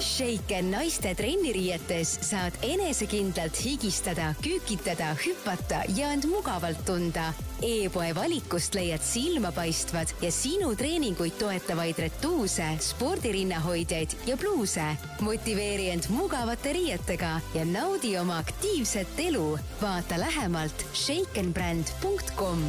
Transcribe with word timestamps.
Shaken 0.00 0.70
naiste 0.72 1.10
trenniriietes 1.14 2.12
saad 2.24 2.56
enesekindlalt 2.64 3.58
higistada, 3.64 4.30
küükitada, 4.40 5.12
hüpata 5.20 5.82
ja 5.96 6.12
end 6.14 6.24
mugavalt 6.30 6.80
tunda. 6.88 7.30
E-poe 7.60 8.14
valikust 8.16 8.74
leiad 8.74 9.04
silmapaistvad 9.04 10.14
ja 10.22 10.30
sinu 10.32 10.72
treeninguid 10.76 11.36
toetavaid 11.40 12.00
retuuse, 12.00 12.70
spordirinnahoidjaid 12.80 14.16
ja 14.26 14.36
pluuse. 14.40 14.88
motiveeri 15.20 15.90
end 15.90 16.08
mugavate 16.08 16.72
riietega 16.72 17.40
ja 17.54 17.64
naudi 17.64 18.16
oma 18.18 18.38
aktiivset 18.38 19.20
elu. 19.28 19.58
vaata 19.82 20.20
lähemalt 20.20 20.86
shakenbrand.com 20.94 22.64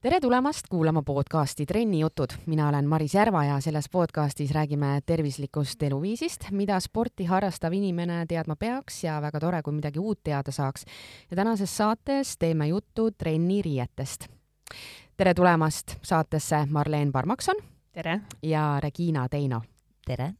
tere 0.00 0.20
tulemast 0.20 0.68
kuulama 0.70 1.02
podcasti 1.02 1.66
Trennijutud. 1.66 2.28
mina 2.46 2.68
olen 2.68 2.88
Maris 2.88 3.14
Järva 3.14 3.44
ja 3.44 3.60
selles 3.60 3.88
podcastis 3.88 4.50
räägime 4.50 5.00
tervislikust 5.06 5.82
eluviisist, 5.82 6.46
mida 6.50 6.80
sporti 6.80 7.24
harrastav 7.24 7.72
inimene 7.72 8.26
teadma 8.26 8.56
peaks 8.56 9.04
ja 9.04 9.20
väga 9.22 9.40
tore, 9.40 9.62
kui 9.62 9.72
midagi 9.72 9.98
uut 9.98 10.20
teada 10.24 10.50
saaks. 10.52 10.84
ja 11.30 11.36
tänases 11.36 11.76
saates 11.76 12.38
teeme 12.38 12.68
juttu 12.68 13.10
trenniriietest. 13.10 14.28
tere 15.16 15.34
tulemast 15.34 15.96
saatesse 16.02 16.66
Marleen 16.70 17.12
Parmakson. 17.12 17.56
tere! 17.92 18.20
ja 18.42 18.80
Regina 18.80 19.28
Teino. 19.28 19.62
tere! 20.06 20.32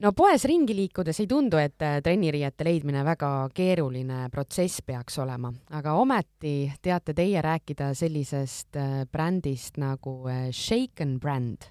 No 0.00 0.12
poes 0.16 0.44
ringi 0.48 0.74
liikudes 0.76 1.20
ei 1.20 1.28
tundu, 1.28 1.58
et 1.60 1.82
äh, 1.84 1.98
trenniriiete 2.04 2.64
leidmine 2.66 3.02
väga 3.04 3.30
keeruline 3.54 4.26
protsess 4.32 4.82
peaks 4.86 5.18
olema, 5.22 5.52
aga 5.76 5.96
ometi 6.00 6.72
teate 6.82 7.14
teie 7.16 7.42
rääkida 7.44 7.92
sellisest 7.98 8.78
äh, 8.80 9.02
brändist 9.12 9.80
nagu 9.82 10.22
äh, 10.28 10.48
Shaken 10.50 11.18
Brand. 11.20 11.68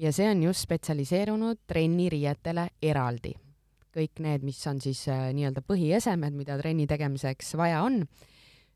ja 0.00 0.12
see 0.12 0.30
on 0.30 0.42
just 0.42 0.64
spetsialiseerunud 0.64 1.58
trenniriietele 1.68 2.68
eraldi. 2.82 3.34
kõik 3.90 4.20
need, 4.22 4.44
mis 4.46 4.60
on 4.70 4.78
siis 4.80 5.02
nii-öelda 5.08 5.64
põhiesemed, 5.66 6.36
mida 6.36 6.54
trenni 6.60 6.86
tegemiseks 6.86 7.56
vaja 7.56 7.82
on. 7.82 8.04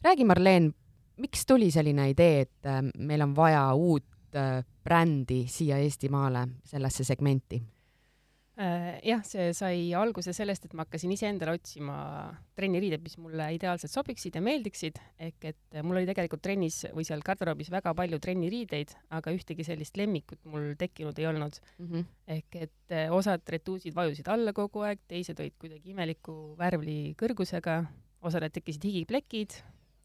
räägi, 0.03 0.25
Marleen, 0.25 0.73
miks 1.17 1.47
tuli 1.47 1.71
selline 1.71 2.09
idee, 2.11 2.41
et 2.41 2.99
meil 2.99 3.23
on 3.23 3.37
vaja 3.37 3.69
uut 3.75 4.05
brändi 4.85 5.45
siia 5.47 5.79
Eestimaale 5.79 6.49
sellesse 6.67 7.05
segmenti? 7.05 7.63
Äh, 8.55 9.01
jah, 9.03 9.23
see 9.27 9.49
sai 9.51 9.79
alguse 9.99 10.31
sellest, 10.31 10.69
et 10.69 10.75
ma 10.79 10.85
hakkasin 10.85 11.11
iseendale 11.11 11.57
otsima 11.57 11.97
trenniriided, 12.55 13.03
mis 13.03 13.17
mulle 13.19 13.49
ideaalselt 13.57 13.91
sobiksid 13.91 14.39
ja 14.39 14.43
meeldiksid, 14.47 15.01
ehk 15.27 15.49
et 15.51 15.79
mul 15.83 15.99
oli 15.99 16.07
tegelikult 16.07 16.45
trennis 16.47 16.85
või 16.95 17.03
seal 17.09 17.25
garderoobis 17.27 17.73
väga 17.75 17.91
palju 17.99 18.21
trenniriideid, 18.23 18.95
aga 19.19 19.35
ühtegi 19.35 19.67
sellist 19.67 19.99
lemmikut 19.99 20.39
mul 20.47 20.71
tekkinud 20.79 21.19
ei 21.19 21.29
olnud. 21.33 21.59
Mm. 21.81 21.91
-hmm. 21.91 22.07
ehk 22.37 22.61
et 22.69 22.95
äh, 22.95 23.11
osad 23.11 23.43
retuusid 23.43 23.97
vajusid 23.99 24.31
alla 24.31 24.55
kogu 24.55 24.87
aeg, 24.87 25.03
teised 25.11 25.43
olid 25.43 25.59
kuidagi 25.59 25.91
imeliku 25.91 26.55
värvli 26.55 27.17
kõrgusega, 27.19 27.81
osadel 28.23 28.55
tekkisid 28.55 28.87
higiplekid, 28.87 29.59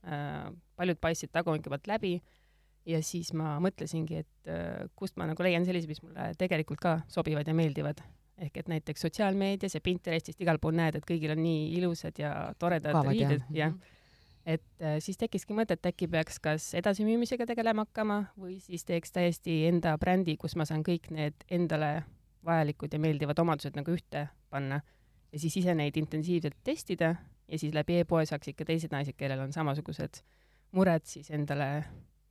äh, 0.09 0.49
paljud 0.75 0.97
paistsid 0.97 1.29
tagumike 1.29 1.69
pealt 1.69 1.85
läbi. 1.85 2.17
Ja 2.89 3.03
siis 3.05 3.29
ma 3.37 3.59
mõtlesingi, 3.61 4.23
et 4.23 4.93
kust 4.97 5.17
ma 5.19 5.27
nagu 5.29 5.43
leian 5.43 5.65
sellised, 5.67 5.91
mis 5.91 5.99
mulle 6.01 6.31
tegelikult 6.39 6.79
ka 6.81 7.01
sobivad 7.11 7.45
ja 7.45 7.53
meeldivad 7.53 8.01
ehk 8.39 8.57
et 8.61 8.69
näiteks 8.71 9.01
sotsiaalmeedias 9.05 9.75
ja 9.75 9.81
Pinterestist 9.83 10.41
igal 10.41 10.59
pool 10.61 10.77
näed, 10.77 10.99
et 10.99 11.07
kõigil 11.07 11.33
on 11.33 11.41
nii 11.43 11.71
ilusad 11.79 12.19
ja 12.21 12.33
toredad 12.59 12.95
Kavad, 12.95 13.11
riided, 13.11 13.43
jah. 13.55 13.73
et 14.45 14.65
äh, 14.81 14.97
siis 15.03 15.19
tekkiski 15.19 15.55
mõte, 15.57 15.75
et 15.75 15.89
äkki 15.91 16.07
peaks 16.11 16.39
kas 16.43 16.69
edasimüümisega 16.79 17.47
tegelema 17.49 17.87
hakkama 17.87 18.21
või 18.39 18.59
siis 18.63 18.85
teeks 18.87 19.11
täiesti 19.15 19.61
enda 19.69 19.97
brändi, 20.01 20.37
kus 20.39 20.55
ma 20.59 20.67
saan 20.69 20.85
kõik 20.87 21.11
need 21.15 21.45
endale 21.49 22.03
vajalikud 22.45 22.93
ja 22.93 23.01
meeldivad 23.03 23.39
omadused 23.43 23.75
nagu 23.75 23.91
ühte 23.93 24.29
panna. 24.49 24.81
Ja 25.33 25.39
siis 25.39 25.59
ise 25.59 25.75
neid 25.75 25.97
intensiivselt 25.99 26.57
testida 26.63 27.15
ja 27.47 27.59
siis 27.59 27.73
läbi 27.75 27.99
e-poe 28.01 28.25
saaks 28.25 28.53
ikka 28.53 28.65
teised 28.65 28.93
naised, 28.95 29.17
kellel 29.19 29.43
on 29.43 29.53
samasugused 29.53 30.23
mured, 30.77 31.05
siis 31.09 31.29
endale 31.33 31.69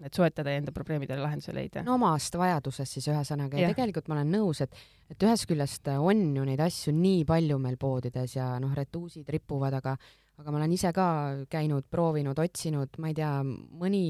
et 0.04 0.14
soetada 0.14 0.52
ja 0.52 0.60
enda 0.60 0.72
probleemidele 0.74 1.22
lahenduse 1.22 1.52
leida. 1.54 1.82
no 1.86 1.96
omast 1.98 2.36
vajadusest 2.38 2.98
siis 2.98 3.08
ühesõnaga 3.10 3.58
ja. 3.58 3.66
ja 3.66 3.74
tegelikult 3.74 4.10
ma 4.10 4.18
olen 4.18 4.30
nõus, 4.36 4.62
et, 4.64 4.74
et 5.10 5.26
ühest 5.26 5.48
küljest 5.50 5.90
on 5.98 6.22
ju 6.36 6.44
neid 6.46 6.62
asju 6.62 6.94
nii 6.94 7.24
palju 7.28 7.58
meil 7.62 7.78
poodides 7.80 8.36
ja 8.36 8.52
noh, 8.62 8.74
retuusid 8.78 9.28
ripuvad, 9.34 9.78
aga, 9.80 9.96
aga 10.38 10.54
ma 10.54 10.60
olen 10.60 10.76
ise 10.76 10.92
ka 10.94 11.08
käinud, 11.50 11.88
proovinud, 11.90 12.38
otsinud, 12.38 12.94
ma 13.02 13.10
ei 13.10 13.18
tea, 13.18 13.32
mõni, 13.42 14.04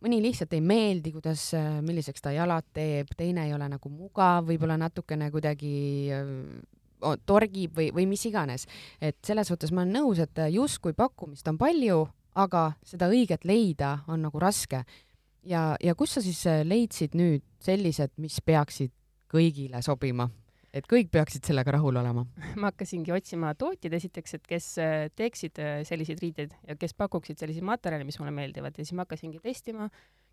mõni 0.00 0.22
lihtsalt 0.24 0.56
ei 0.56 0.64
meeldi, 0.64 1.12
kuidas, 1.12 1.50
milliseks 1.84 2.24
ta 2.24 2.32
jalad 2.32 2.72
teeb, 2.72 3.12
teine 3.18 3.44
ei 3.48 3.54
ole 3.56 3.68
nagu 3.68 3.92
mugav, 3.92 4.48
võib-olla 4.48 4.80
natukene 4.80 5.28
kuidagi 5.34 5.76
torgib 7.28 7.76
või, 7.76 7.92
või 7.94 8.08
mis 8.10 8.24
iganes. 8.26 8.64
et 9.00 9.18
selles 9.22 9.52
suhtes 9.52 9.70
ma 9.70 9.84
olen 9.84 10.00
nõus, 10.00 10.22
et 10.22 10.40
justkui 10.50 10.96
pakkumist 10.96 11.46
on 11.52 11.60
palju 11.60 12.06
aga 12.38 12.64
seda 12.86 13.08
õiget 13.10 13.46
leida 13.48 13.98
on 14.08 14.26
nagu 14.26 14.40
raske. 14.42 14.84
ja, 15.44 15.76
ja 15.82 15.94
kus 15.94 16.16
sa 16.16 16.24
siis 16.24 16.44
äh, 16.46 16.64
leidsid 16.66 17.16
nüüd 17.18 17.44
sellised, 17.62 18.14
mis 18.16 18.40
peaksid 18.44 18.92
kõigile 19.30 19.82
sobima? 19.82 20.28
et 20.78 20.84
kõik 20.84 21.08
peaksid 21.10 21.46
sellega 21.48 21.72
rahul 21.78 21.96
olema? 21.96 22.26
ma 22.60 22.70
hakkasingi 22.70 23.12
otsima 23.14 23.54
tootjaid 23.58 23.94
esiteks, 23.98 24.38
et 24.38 24.46
kes 24.46 24.68
äh, 24.82 25.08
teeksid 25.16 25.58
äh, 25.62 25.80
selliseid 25.88 26.22
riideid 26.22 26.54
ja 26.68 26.76
kes 26.78 26.94
pakuksid 26.94 27.40
selliseid 27.40 27.66
materjale, 27.66 28.06
mis 28.06 28.20
mulle 28.20 28.34
meeldivad 28.36 28.76
ja 28.76 28.84
siis 28.84 28.94
ma 28.94 29.06
hakkasingi 29.06 29.40
testima, 29.42 29.88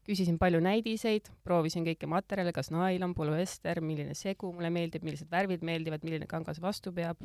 küsisin 0.05 0.37
palju 0.41 0.61
näidiseid, 0.61 1.31
proovisin 1.47 1.87
kõiki 1.87 2.09
materjale, 2.09 2.53
kas 2.53 2.69
nailon, 2.73 3.15
polüester, 3.17 3.81
milline 3.81 4.13
segu 4.17 4.51
mulle 4.53 4.69
meeldib, 4.73 5.07
millised 5.07 5.31
värvid 5.31 5.65
meeldivad, 5.65 6.05
milline 6.05 6.29
kangas 6.29 6.61
vastu 6.61 6.93
peab 6.93 7.23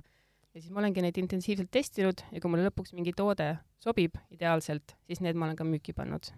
ja 0.54 0.60
siis 0.60 0.70
ma 0.74 0.82
olengi 0.82 1.02
neid 1.04 1.18
intensiivselt 1.20 1.70
testinud 1.72 2.22
ja 2.32 2.42
kui 2.42 2.52
mulle 2.52 2.68
lõpuks 2.68 2.94
mingi 2.96 3.14
toode 3.16 3.52
sobib 3.82 4.18
ideaalselt, 4.34 4.96
siis 5.06 5.22
need 5.24 5.38
ma 5.38 5.48
olen 5.48 5.58
ka 5.58 5.66
müüki 5.66 5.94
pannud. 5.96 6.32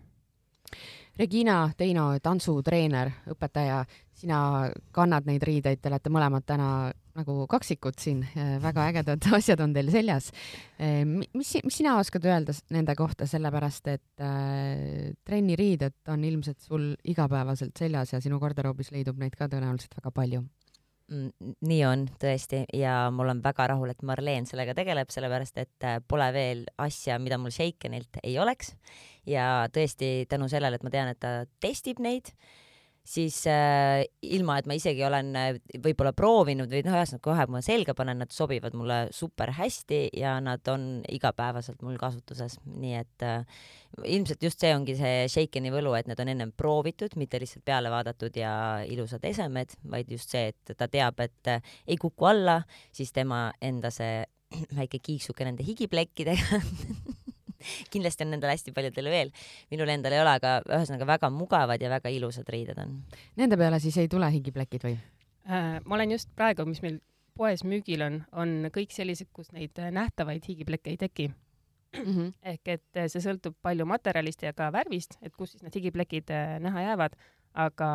Regina 1.19 1.67
Teino, 1.77 2.07
tantsutreener, 2.25 3.11
õpetaja, 3.29 3.83
sina 4.17 4.39
kannad 4.97 5.27
neid 5.29 5.43
riideid, 5.45 5.83
te 5.83 5.91
olete 5.91 6.13
mõlemad 6.13 6.47
täna 6.49 6.69
nagu 7.19 7.35
kaksikud 7.51 7.99
siin, 8.01 8.23
väga 8.63 8.87
ägedad 8.89 9.27
asjad 9.37 9.61
on 9.61 9.75
teil 9.77 9.91
seljas. 9.93 10.31
mis, 11.05 11.53
mis 11.67 11.77
sina 11.77 11.99
oskad 12.01 12.25
öelda 12.25 12.57
nende 12.73 12.97
kohta, 12.97 13.29
sellepärast 13.29 13.93
et 13.93 14.25
äh, 14.25 15.13
trenniriided 15.29 15.99
on 16.15 16.25
ilmselt 16.25 16.65
sul 16.65 16.95
igapäevaselt 17.05 17.77
seljas 17.77 18.17
ja 18.17 18.23
sinu 18.25 18.41
garderoobis 18.41 18.95
leidub 18.97 19.21
neid 19.21 19.37
ka 19.37 19.51
tõenäoliselt 19.53 20.01
väga 20.01 20.15
palju 20.17 20.47
nii 21.13 21.81
on 21.87 22.07
tõesti 22.21 22.63
ja 22.77 22.97
mul 23.15 23.33
on 23.33 23.43
väga 23.45 23.69
rahul, 23.73 23.93
et 23.93 24.03
Marleen 24.07 24.47
sellega 24.49 24.75
tegeleb, 24.77 25.11
sellepärast 25.13 25.61
et 25.63 25.87
äh, 25.89 26.01
pole 26.09 26.29
veel 26.35 26.65
asja, 26.83 27.19
mida 27.23 27.39
mul 27.41 27.55
Shakenilt 27.55 28.21
ei 28.23 28.39
oleks. 28.43 28.75
ja 29.27 29.69
tõesti 29.73 30.27
tänu 30.29 30.49
sellele, 30.51 30.77
et 30.77 30.83
ma 30.87 30.91
tean, 30.91 31.13
et 31.13 31.21
ta 31.23 31.45
testib 31.63 32.01
neid 32.03 32.33
siis 33.05 33.41
äh, 33.51 34.05
ilma, 34.23 34.57
et 34.61 34.69
ma 34.71 34.77
isegi 34.79 35.03
olen 35.05 35.33
äh, 35.39 35.57
võib-olla 35.83 36.13
proovinud 36.17 36.71
või 36.71 36.85
noh, 36.87 36.95
ühesõnaga 36.95 37.25
kohe, 37.25 37.47
kui 37.49 37.57
ma 37.57 37.63
selga 37.65 37.95
panen, 37.99 38.21
nad 38.23 38.35
sobivad 38.35 38.77
mulle 38.79 38.99
super 39.15 39.51
hästi 39.57 40.05
ja 40.19 40.37
nad 40.45 40.67
on 40.71 41.03
igapäevaselt 41.11 41.83
mul 41.83 41.99
kasutuses, 42.01 42.59
nii 42.67 42.95
et 43.01 43.27
äh, 43.27 43.65
ilmselt 44.07 44.47
just 44.47 44.63
see 44.63 44.71
ongi 44.77 44.97
see 44.99 45.27
Shakeni 45.33 45.73
võlu, 45.75 45.95
et 45.99 46.11
need 46.11 46.23
on 46.23 46.31
ennem 46.33 46.53
proovitud, 46.57 47.17
mitte 47.21 47.43
lihtsalt 47.43 47.67
peale 47.67 47.91
vaadatud 47.93 48.39
ja 48.39 48.53
ilusad 48.89 49.25
esemed, 49.29 49.75
vaid 49.91 50.13
just 50.13 50.31
see, 50.33 50.53
et 50.53 50.77
ta 50.77 50.89
teab, 50.91 51.19
et 51.27 51.51
äh, 51.51 51.75
ei 51.87 51.99
kuku 52.01 52.31
alla, 52.31 52.61
siis 52.95 53.13
tema 53.13 53.49
enda 53.61 53.91
see 53.95 54.23
väike 54.79 55.03
kiiksuke 55.03 55.49
nende 55.49 55.67
higiplekkidega 55.67 56.63
kindlasti 57.93 58.27
on 58.27 58.35
nendel 58.35 58.53
hästi 58.53 58.75
paljudel 58.77 59.11
veel, 59.13 59.33
minul 59.71 59.93
endal 59.93 60.17
ei 60.17 60.23
ole, 60.25 60.37
aga 60.41 60.59
ühesõnaga 60.67 61.09
väga 61.15 61.33
mugavad 61.35 61.83
ja 61.83 61.91
väga 61.93 62.13
ilusad 62.13 62.49
riided 62.53 62.79
on. 62.83 63.01
Nende 63.41 63.59
peale 63.61 63.81
siis 63.83 63.99
ei 64.03 64.11
tule 64.13 64.31
higiplekid 64.33 64.89
või 64.89 64.97
äh,? 64.97 65.79
ma 65.85 65.99
olen 65.99 66.17
just 66.17 66.31
praegu, 66.37 66.67
mis 66.69 66.83
meil 66.85 67.01
poes 67.39 67.65
müügil 67.65 68.05
on, 68.05 68.23
on 68.33 68.73
kõik 68.75 68.93
sellised, 68.93 69.31
kus 69.33 69.53
neid 69.57 69.79
nähtavaid 69.93 70.45
higiplekke 70.49 70.93
ei 70.93 71.01
teki 71.01 71.31
mm. 71.31 72.15
-hmm. 72.15 72.33
ehk 72.55 72.69
et 72.77 73.05
see 73.13 73.23
sõltub 73.25 73.57
palju 73.63 73.87
materjalist 73.89 74.43
ja 74.43 74.53
ka 74.53 74.71
värvist, 74.73 75.19
et 75.23 75.37
kus 75.37 75.55
siis 75.55 75.63
need 75.63 75.79
higiplekid 75.81 76.31
äh, 76.31 76.59
näha 76.61 76.89
jäävad, 76.89 77.17
aga 77.55 77.91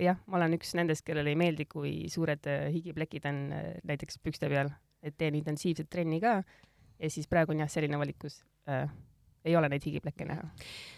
jah, 0.00 0.18
ma 0.26 0.40
olen 0.40 0.56
üks 0.56 0.74
nendest, 0.78 1.04
kellele 1.06 1.32
ei 1.32 1.38
meeldi, 1.38 1.66
kui 1.68 2.08
suured 2.12 2.48
äh, 2.48 2.68
higiplekid 2.72 3.28
on 3.28 3.40
äh, 3.52 3.70
näiteks 3.88 4.18
pükste 4.22 4.48
peal, 4.52 4.72
et 5.02 5.16
teen 5.18 5.34
intensiivset 5.34 5.90
trenni 5.90 6.20
ka 6.20 6.42
ja 6.98 7.10
siis 7.10 7.28
praegu 7.28 7.52
on 7.52 7.64
jah, 7.64 7.70
selline 7.72 7.98
valik, 7.98 8.18
kus 8.22 8.42
äh, 8.68 8.88
ei 9.44 9.56
ole 9.58 9.68
neid 9.72 9.84
higiplekke 9.86 10.26
näha. 10.28 10.48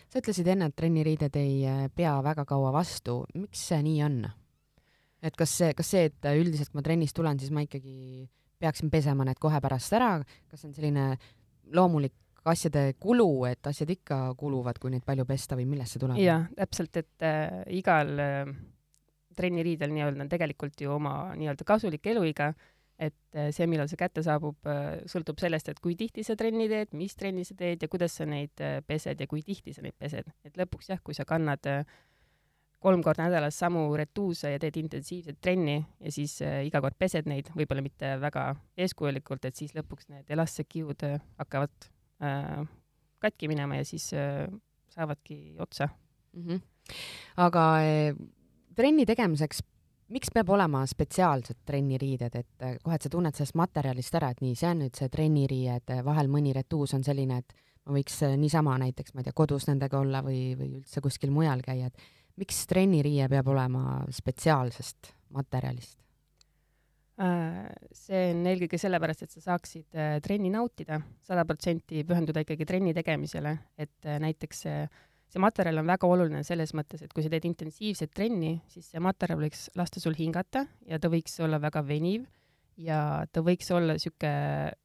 sa 0.09 0.23
ütlesid 0.23 0.49
enne, 0.53 0.71
et 0.71 0.77
trenniriided 0.77 1.37
ei 1.41 1.61
äh, 1.69 1.85
pea 1.95 2.15
väga 2.25 2.47
kaua 2.49 2.73
vastu, 2.75 3.23
miks 3.35 3.69
see 3.71 3.83
nii 3.85 4.03
on? 4.07 4.19
et 5.25 5.37
kas 5.37 5.57
see, 5.59 5.73
kas 5.77 5.95
see, 5.95 6.09
et 6.11 6.33
üldiselt 6.37 6.71
kui 6.71 6.81
ma 6.81 6.85
trennist 6.85 7.17
tulen, 7.17 7.41
siis 7.41 7.53
ma 7.55 7.65
ikkagi 7.65 8.29
peaksin 8.61 8.91
pesema 8.93 9.25
need 9.27 9.41
kohe 9.41 9.61
pärast 9.65 9.97
ära, 9.97 10.19
kas 10.51 10.61
see 10.61 10.71
on 10.71 10.77
selline 10.77 11.07
loomulik 11.75 12.15
asjade 12.45 12.93
kulu, 13.01 13.47
et 13.49 13.67
asjad 13.67 13.91
ikka 13.95 14.19
kuluvad, 14.37 14.79
kui 14.81 14.93
neid 14.93 15.05
palju 15.07 15.25
pesta 15.29 15.57
või 15.57 15.67
millest 15.69 15.97
see 15.97 16.03
tuleb? 16.03 16.21
jah, 16.21 16.45
täpselt, 16.59 17.01
et 17.01 17.25
äh, 17.25 17.63
igal 17.73 18.13
äh, 18.21 18.53
trenniriidel 19.37 19.93
nii-öelda 19.95 20.27
on 20.27 20.33
tegelikult 20.33 20.85
ju 20.85 20.93
oma 20.95 21.15
nii-öelda 21.39 21.67
kasulik 21.67 22.07
eluiga, 22.13 22.53
et 22.99 23.15
äh, 23.35 23.51
see, 23.55 23.67
millal 23.71 23.89
see 23.91 23.99
kätte 23.99 24.23
saabub, 24.23 24.57
äh, 24.71 25.03
sõltub 25.11 25.41
sellest, 25.43 25.69
et 25.73 25.81
kui 25.83 25.97
tihti 25.99 26.23
sa 26.27 26.37
trenni 26.39 26.69
teed, 26.71 26.95
mis 26.95 27.17
trenni 27.19 27.45
sa 27.47 27.57
teed 27.59 27.83
ja 27.83 27.91
kuidas 27.91 28.15
sa 28.21 28.27
neid 28.29 28.63
äh, 28.63 28.81
pesed 28.87 29.21
ja 29.21 29.27
kui 29.31 29.43
tihti 29.43 29.75
sa 29.75 29.83
neid 29.83 29.97
pesed. 29.99 30.31
et 30.45 30.59
lõpuks 30.61 30.93
jah, 30.93 31.01
kui 31.03 31.17
sa 31.17 31.27
kannad 31.27 31.67
kolm 32.85 33.03
korda 33.03 33.25
nädalas 33.29 33.57
samu 33.59 33.87
retuuse 33.97 34.53
ja 34.53 34.61
teed 34.61 34.77
intensiivset 34.77 35.41
trenni 35.41 35.79
ja 35.81 36.13
siis 36.13 36.37
iga 36.45 36.83
kord 36.85 36.99
pesed 37.01 37.29
neid, 37.31 37.49
võib-olla 37.57 37.85
mitte 37.85 38.15
väga 38.21 38.51
eeskujulikult, 38.85 39.47
et 39.49 39.57
siis 39.57 39.73
lõpuks 39.77 40.11
need 40.13 40.31
elastsed 40.37 40.77
äh, 41.09 41.17
hakkavad 41.41 41.89
äh, 42.23 42.61
katki 43.25 43.49
minema 43.49 43.81
ja 43.81 43.89
siis 43.89 44.11
äh, 44.13 44.45
saavadki 44.93 45.57
otsa 45.59 45.89
mm. 45.89 46.47
-hmm. 46.47 46.61
aga 47.47 47.65
trenni 48.77 49.07
tegemiseks 49.07 49.63
miks 50.15 50.31
peab 50.35 50.51
olema 50.55 50.85
spetsiaalsed 50.89 51.65
trenniriided, 51.67 52.39
et 52.41 52.65
äh, 52.65 52.79
kohe, 52.83 52.99
et 52.99 53.07
sa 53.07 53.13
tunned 53.13 53.37
sellest 53.37 53.59
materjalist 53.59 54.19
ära, 54.21 54.31
et 54.33 54.43
nii, 54.45 54.55
see 54.59 54.71
on 54.71 54.85
nüüd 54.85 55.01
see 55.01 55.11
trenniriied, 55.13 55.95
vahel 56.07 56.31
mõni 56.33 56.55
retuus 56.57 56.95
on 56.97 57.05
selline, 57.07 57.43
et 57.43 57.57
ma 57.85 57.99
võiks 57.99 58.23
niisama 58.41 58.79
näiteks, 58.85 59.15
ma 59.15 59.23
ei 59.23 59.29
tea, 59.29 59.37
kodus 59.37 59.69
nendega 59.69 60.01
olla 60.01 60.23
või, 60.25 60.55
või 60.59 60.79
üldse 60.79 61.03
kuskil 61.05 61.35
mujal 61.35 61.65
käia, 61.67 61.91
et 61.91 62.41
miks 62.41 62.65
trenniriie 62.71 63.29
peab 63.31 63.51
olema 63.53 64.01
spetsiaalsest 64.15 65.13
materjalist? 65.35 65.99
Äh, 67.15 67.69
see 67.95 68.33
on 68.33 68.47
eelkõige 68.51 68.79
sellepärast, 68.81 69.23
et 69.23 69.35
sa 69.37 69.43
saaksid 69.45 69.95
äh, 69.95 70.17
trenni 70.23 70.51
nautida, 70.51 70.99
sada 71.23 71.45
protsenti 71.47 72.03
pühenduda 72.07 72.43
ikkagi 72.43 72.67
trenni 72.67 72.95
tegemisele, 72.97 73.53
et 73.79 74.09
äh, 74.09 74.19
näiteks 74.23 74.65
see, 74.67 74.81
see 75.33 75.43
materjal 75.43 75.81
on 75.83 75.89
väga 75.89 76.09
oluline 76.09 76.45
selles 76.47 76.75
mõttes, 76.77 77.03
et 77.05 77.13
kui 77.13 77.25
sa 77.25 77.33
teed 77.33 77.47
intensiivset 77.49 78.13
trenni, 78.15 78.57
siis 78.71 78.93
see 78.93 79.03
materjal 79.03 79.43
võiks 79.43 79.69
lasta 79.79 80.03
sul 80.03 80.17
hingata 80.19 80.67
ja 80.89 81.01
ta 81.03 81.11
võiks 81.13 81.37
olla 81.45 81.61
väga 81.63 81.83
veniv 81.87 82.27
ja 82.81 82.99
ta 83.33 83.43
võiks 83.45 83.71
olla 83.75 83.97
sihuke, 84.01 84.31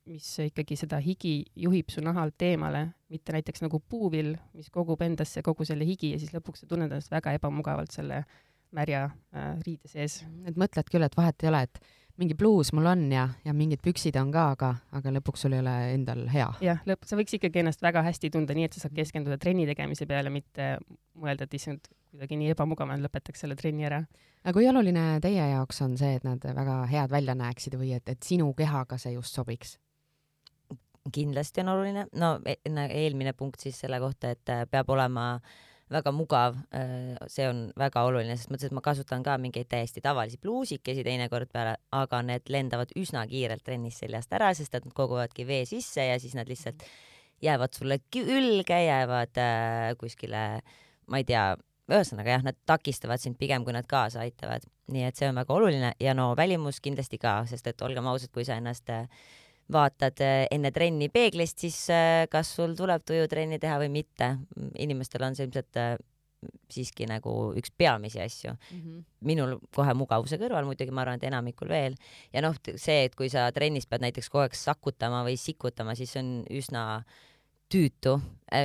mis 0.09 0.27
ikkagi 0.45 0.77
seda 0.80 1.00
higi 1.01 1.41
juhib 1.57 1.89
su 1.94 2.03
nahalt 2.06 2.41
eemale, 2.45 2.86
mitte 3.09 3.33
näiteks 3.33 3.63
nagu 3.65 3.81
puuvill, 3.81 4.36
mis 4.57 4.69
kogub 4.74 5.01
endasse 5.06 5.44
kogu 5.45 5.65
selle 5.68 5.88
higi 5.88 6.13
ja 6.13 6.21
siis 6.21 6.33
lõpuks 6.36 6.63
sa 6.63 6.69
tunned 6.69 6.91
ennast 6.91 7.12
väga 7.13 7.33
ebamugavalt 7.38 7.94
selle 7.95 8.24
märja 8.75 9.07
äh, 9.33 9.56
riide 9.65 9.89
sees. 9.89 10.21
et 10.45 10.57
mõtled 10.59 10.91
küll, 10.91 11.06
et 11.06 11.18
vahet 11.18 11.44
ei 11.44 11.50
ole, 11.50 11.63
et 11.65 11.81
mingi 12.19 12.36
bluus 12.38 12.74
mul 12.75 12.88
on 12.92 13.06
ja, 13.13 13.25
ja 13.45 13.54
mingid 13.56 13.81
püksid 13.83 14.18
on 14.19 14.31
ka, 14.33 14.50
aga, 14.56 14.71
aga 14.95 15.13
lõpuks 15.16 15.45
sul 15.45 15.56
ei 15.56 15.63
ole 15.63 15.75
endal 15.94 16.25
hea. 16.31 16.48
jah, 16.63 16.81
lõpp, 16.89 17.07
sa 17.07 17.19
võiks 17.19 17.36
ikkagi 17.38 17.62
ennast 17.63 17.83
väga 17.86 18.04
hästi 18.06 18.31
tunda, 18.33 18.56
nii 18.57 18.68
et 18.68 18.75
sa 18.75 18.86
saad 18.86 18.95
keskenduda 18.98 19.39
trenni 19.42 19.68
tegemise 19.69 20.07
peale, 20.10 20.31
mitte 20.33 20.75
mõelda, 21.19 21.48
et 21.48 21.56
issand, 21.60 21.88
kuidagi 22.12 22.39
nii 22.39 22.54
ebamugav 22.56 22.92
on, 22.92 23.04
lõpetaks 23.06 23.45
selle 23.45 23.56
trenni 23.60 23.88
ära. 23.88 24.01
aga 24.44 24.56
kui 24.57 24.68
oluline 24.69 25.06
teie 25.24 25.51
jaoks 25.54 25.83
on 25.86 25.95
see, 26.00 26.18
et 26.19 26.27
nad 26.27 26.44
väga 26.44 26.81
head 26.92 27.13
välja 27.13 27.38
näeksid 27.39 27.80
või 27.80 27.94
et, 27.98 28.10
et 28.12 28.24
sinu 28.25 28.51
kehaga 28.57 29.00
see 29.00 29.15
just 29.15 29.39
sobiks? 29.39 29.77
kindlasti 31.13 31.63
on 31.63 31.72
oluline, 31.74 32.06
no 32.19 32.36
e, 32.45 32.60
eelmine 32.86 33.33
punkt 33.33 33.63
siis 33.63 33.80
selle 33.81 33.98
kohta, 34.04 34.36
et 34.36 34.51
äh, 34.51 34.65
peab 34.69 34.92
olema 34.94 35.31
väga 35.89 36.12
mugav, 36.13 36.57
äh, 36.75 37.18
see 37.31 37.47
on 37.50 37.62
väga 37.77 38.03
oluline, 38.07 38.36
sest 38.38 38.51
mõtlesin, 38.51 38.71
et 38.71 38.77
ma 38.77 38.83
kasutan 38.86 39.24
ka 39.25 39.38
mingeid 39.41 39.69
täiesti 39.71 40.03
tavalisi 40.06 40.38
pluusikesi 40.41 41.03
teinekord 41.06 41.50
peale, 41.53 41.77
aga 41.95 42.21
need 42.25 42.51
lendavad 42.53 42.94
üsna 43.00 43.25
kiirelt 43.30 43.65
trennis 43.65 43.97
seljast 44.03 44.33
ära, 44.38 44.51
sest 44.57 44.75
et 44.77 44.86
nad 44.86 44.95
koguvadki 44.95 45.47
vee 45.50 45.63
sisse 45.69 46.06
ja 46.06 46.19
siis 46.21 46.36
nad 46.38 46.50
lihtsalt 46.50 46.86
jäävad 47.41 47.74
sulle 47.74 48.00
külge, 48.12 48.83
jäävad 48.86 49.41
äh, 49.41 49.95
kuskile, 50.00 50.45
ma 51.09 51.21
ei 51.21 51.27
tea, 51.27 51.51
ühesõnaga 51.89 52.38
jah, 52.38 52.45
nad 52.45 52.57
takistavad 52.69 53.21
sind 53.21 53.39
pigem, 53.39 53.65
kui 53.65 53.74
nad 53.74 53.88
kaasa 53.89 54.21
aitavad, 54.27 54.65
nii 54.94 55.07
et 55.07 55.18
see 55.18 55.30
on 55.30 55.41
väga 55.41 55.56
oluline 55.56 55.94
ja 56.01 56.13
no 56.18 56.31
välimus 56.38 56.81
kindlasti 56.86 57.18
ka, 57.21 57.39
sest 57.50 57.71
et 57.71 57.81
olgem 57.86 58.06
ausad, 58.12 58.30
kui 58.36 58.45
sa 58.45 58.59
ennast 58.62 58.94
äh, 58.94 59.07
vaatad 59.71 60.21
äh, 60.25 60.44
enne 60.51 60.71
trenni 60.75 61.10
peeglist, 61.13 61.60
siis 61.62 61.77
äh, 61.94 62.25
kas 62.31 62.54
sul 62.56 62.75
tuleb 62.77 63.04
tuju 63.06 63.27
trenni 63.31 63.60
teha 63.60 63.80
või 63.81 63.92
mitte. 64.00 64.38
inimestel 64.77 65.27
on 65.27 65.36
see 65.36 65.48
ilmselt 65.48 65.81
siiski 66.71 67.04
nagu 67.10 67.31
üks 67.60 67.74
peamisi 67.75 68.21
asju 68.24 68.54
mm. 68.54 68.77
-hmm. 68.80 69.00
minul 69.27 69.57
kohe 69.75 69.94
mugavuse 69.94 70.38
kõrval 70.39 70.63
muidugi, 70.63 70.92
ma 70.92 71.01
arvan, 71.01 71.19
et 71.19 71.27
enamikul 71.27 71.68
veel. 71.68 71.95
ja 72.33 72.42
noh, 72.42 72.56
see, 72.75 73.04
et 73.06 73.16
kui 73.16 73.30
sa 73.30 73.51
trennis 73.51 73.86
pead 73.86 74.01
näiteks 74.01 74.30
kogu 74.30 74.45
aeg 74.45 74.56
sakutama 74.56 75.24
või 75.27 75.36
sikutama, 75.38 75.95
siis 75.95 76.15
on 76.15 76.45
üsna 76.50 77.04
tüütu. 77.69 78.19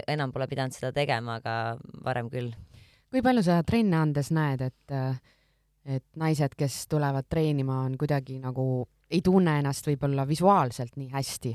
enam 0.07 0.33
pole 0.33 0.47
pidanud 0.47 0.73
seda 0.73 0.93
tegema, 0.93 1.41
aga 1.43 1.77
varem 2.05 2.31
küll 2.31 2.55
kui 3.15 3.23
palju 3.23 3.45
sa 3.47 3.61
trenne 3.63 3.95
andes 3.95 4.33
näed, 4.35 4.65
et, 4.67 4.95
et 5.87 6.05
naised, 6.19 6.57
kes 6.59 6.81
tulevad 6.91 7.29
treenima, 7.31 7.85
on 7.87 7.95
kuidagi 8.01 8.41
nagu, 8.43 8.89
ei 9.15 9.23
tunne 9.25 9.59
ennast 9.61 9.87
võib-olla 9.89 10.27
visuaalselt 10.29 10.99
nii 11.01 11.13
hästi? 11.15 11.55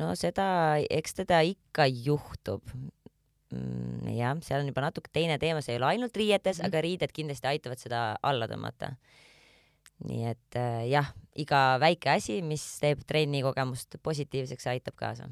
no 0.00 0.12
seda, 0.18 0.46
eks 0.90 1.20
teda 1.22 1.40
ikka 1.46 1.86
juhtub 1.86 2.64
mm,. 2.74 4.10
jah, 4.16 4.34
seal 4.44 4.64
on 4.64 4.70
juba 4.70 4.86
natuke 4.88 5.12
teine 5.14 5.38
teema, 5.42 5.62
see 5.64 5.76
ei 5.76 5.80
ole 5.80 5.92
ainult 5.92 6.16
riietes 6.18 6.58
mm, 6.58 6.62
-hmm. 6.62 6.72
aga 6.72 6.84
riided 6.86 7.14
kindlasti 7.14 7.50
aitavad 7.52 7.82
seda 7.82 8.02
alla 8.22 8.48
tõmmata. 8.50 8.94
nii 10.08 10.24
et 10.26 10.58
äh, 10.58 10.88
jah, 10.90 11.14
iga 11.38 11.78
väike 11.80 12.16
asi, 12.16 12.40
mis 12.42 12.64
teeb 12.82 13.04
trenni 13.06 13.42
kogemust 13.42 13.96
positiivseks, 14.02 14.66
aitab 14.66 14.96
kaasa. 14.98 15.28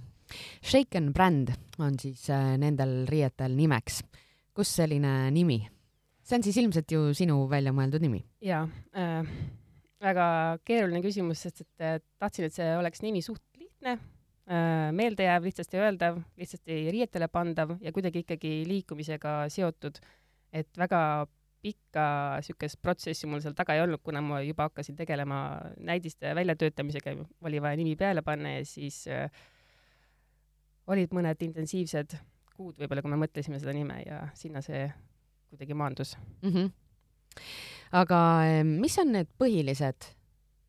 Shaken 0.62 1.12
Brand 1.12 1.50
on 1.78 1.98
siis 1.98 2.31
äh, 2.31 2.55
nendel 2.58 3.02
riietel 3.10 3.56
nimeks 3.58 4.00
kust 4.55 4.78
selline 4.78 5.31
nimi? 5.34 5.64
see 6.22 6.38
on 6.38 6.44
siis 6.46 6.56
ilmselt 6.62 6.93
ju 6.93 7.10
sinu 7.19 7.48
välja 7.50 7.72
mõeldud 7.75 8.05
nimi? 8.05 8.22
jaa 8.40 8.62
äh,, 8.94 9.26
väga 10.02 10.26
keeruline 10.66 11.02
küsimus, 11.04 11.44
sest 11.44 11.62
et 11.64 11.84
äh, 11.84 12.00
tahtsin, 12.22 12.49
et 12.49 12.56
see 12.56 12.72
oleks 12.78 13.04
nimi 13.04 13.22
suht 13.25 13.43
lihtne 13.58 13.96
äh,, 13.96 14.88
meeldejääv, 14.96 15.46
lihtsasti 15.49 15.81
öeldav, 15.81 16.19
lihtsasti 16.40 16.81
riietele 16.94 17.28
pandav 17.32 17.76
ja 17.81 17.93
kuidagi 17.94 18.25
ikkagi 18.26 18.56
liikumisega 18.69 19.43
seotud. 19.52 20.02
et 20.52 20.69
väga 20.76 21.26
pikka 21.62 22.04
niisugust 22.40 22.81
protsessi 22.82 23.28
mul 23.31 23.40
seal 23.40 23.54
taga 23.56 23.76
ei 23.76 23.84
olnud, 23.84 24.02
kuna 24.02 24.20
ma 24.20 24.40
juba 24.43 24.66
hakkasin 24.69 24.96
tegelema 24.99 25.38
näidiste 25.78 26.34
väljatöötamisega, 26.34 27.14
oli 27.46 27.62
vaja 27.62 27.78
nimi 27.78 27.94
peale 27.96 28.22
panna 28.26 28.56
ja 28.56 28.64
siis 28.66 29.05
äh, 29.08 29.31
olid 30.90 31.14
mõned 31.14 31.46
intensiivsed 31.46 32.19
kuud 32.56 32.78
võib-olla, 32.81 33.02
kui 33.05 33.12
me 33.12 33.20
mõtlesime 33.22 33.60
seda 33.62 33.75
nime 33.76 34.00
ja 34.05 34.25
sinna 34.38 34.62
see 34.64 34.84
kuidagi 35.52 35.76
maandus 35.78 36.16
mm. 36.43 36.50
-hmm. 36.50 36.70
Aga 37.92 38.18
mis 38.67 38.96
on 39.02 39.12
need 39.17 39.31
põhilised 39.38 40.08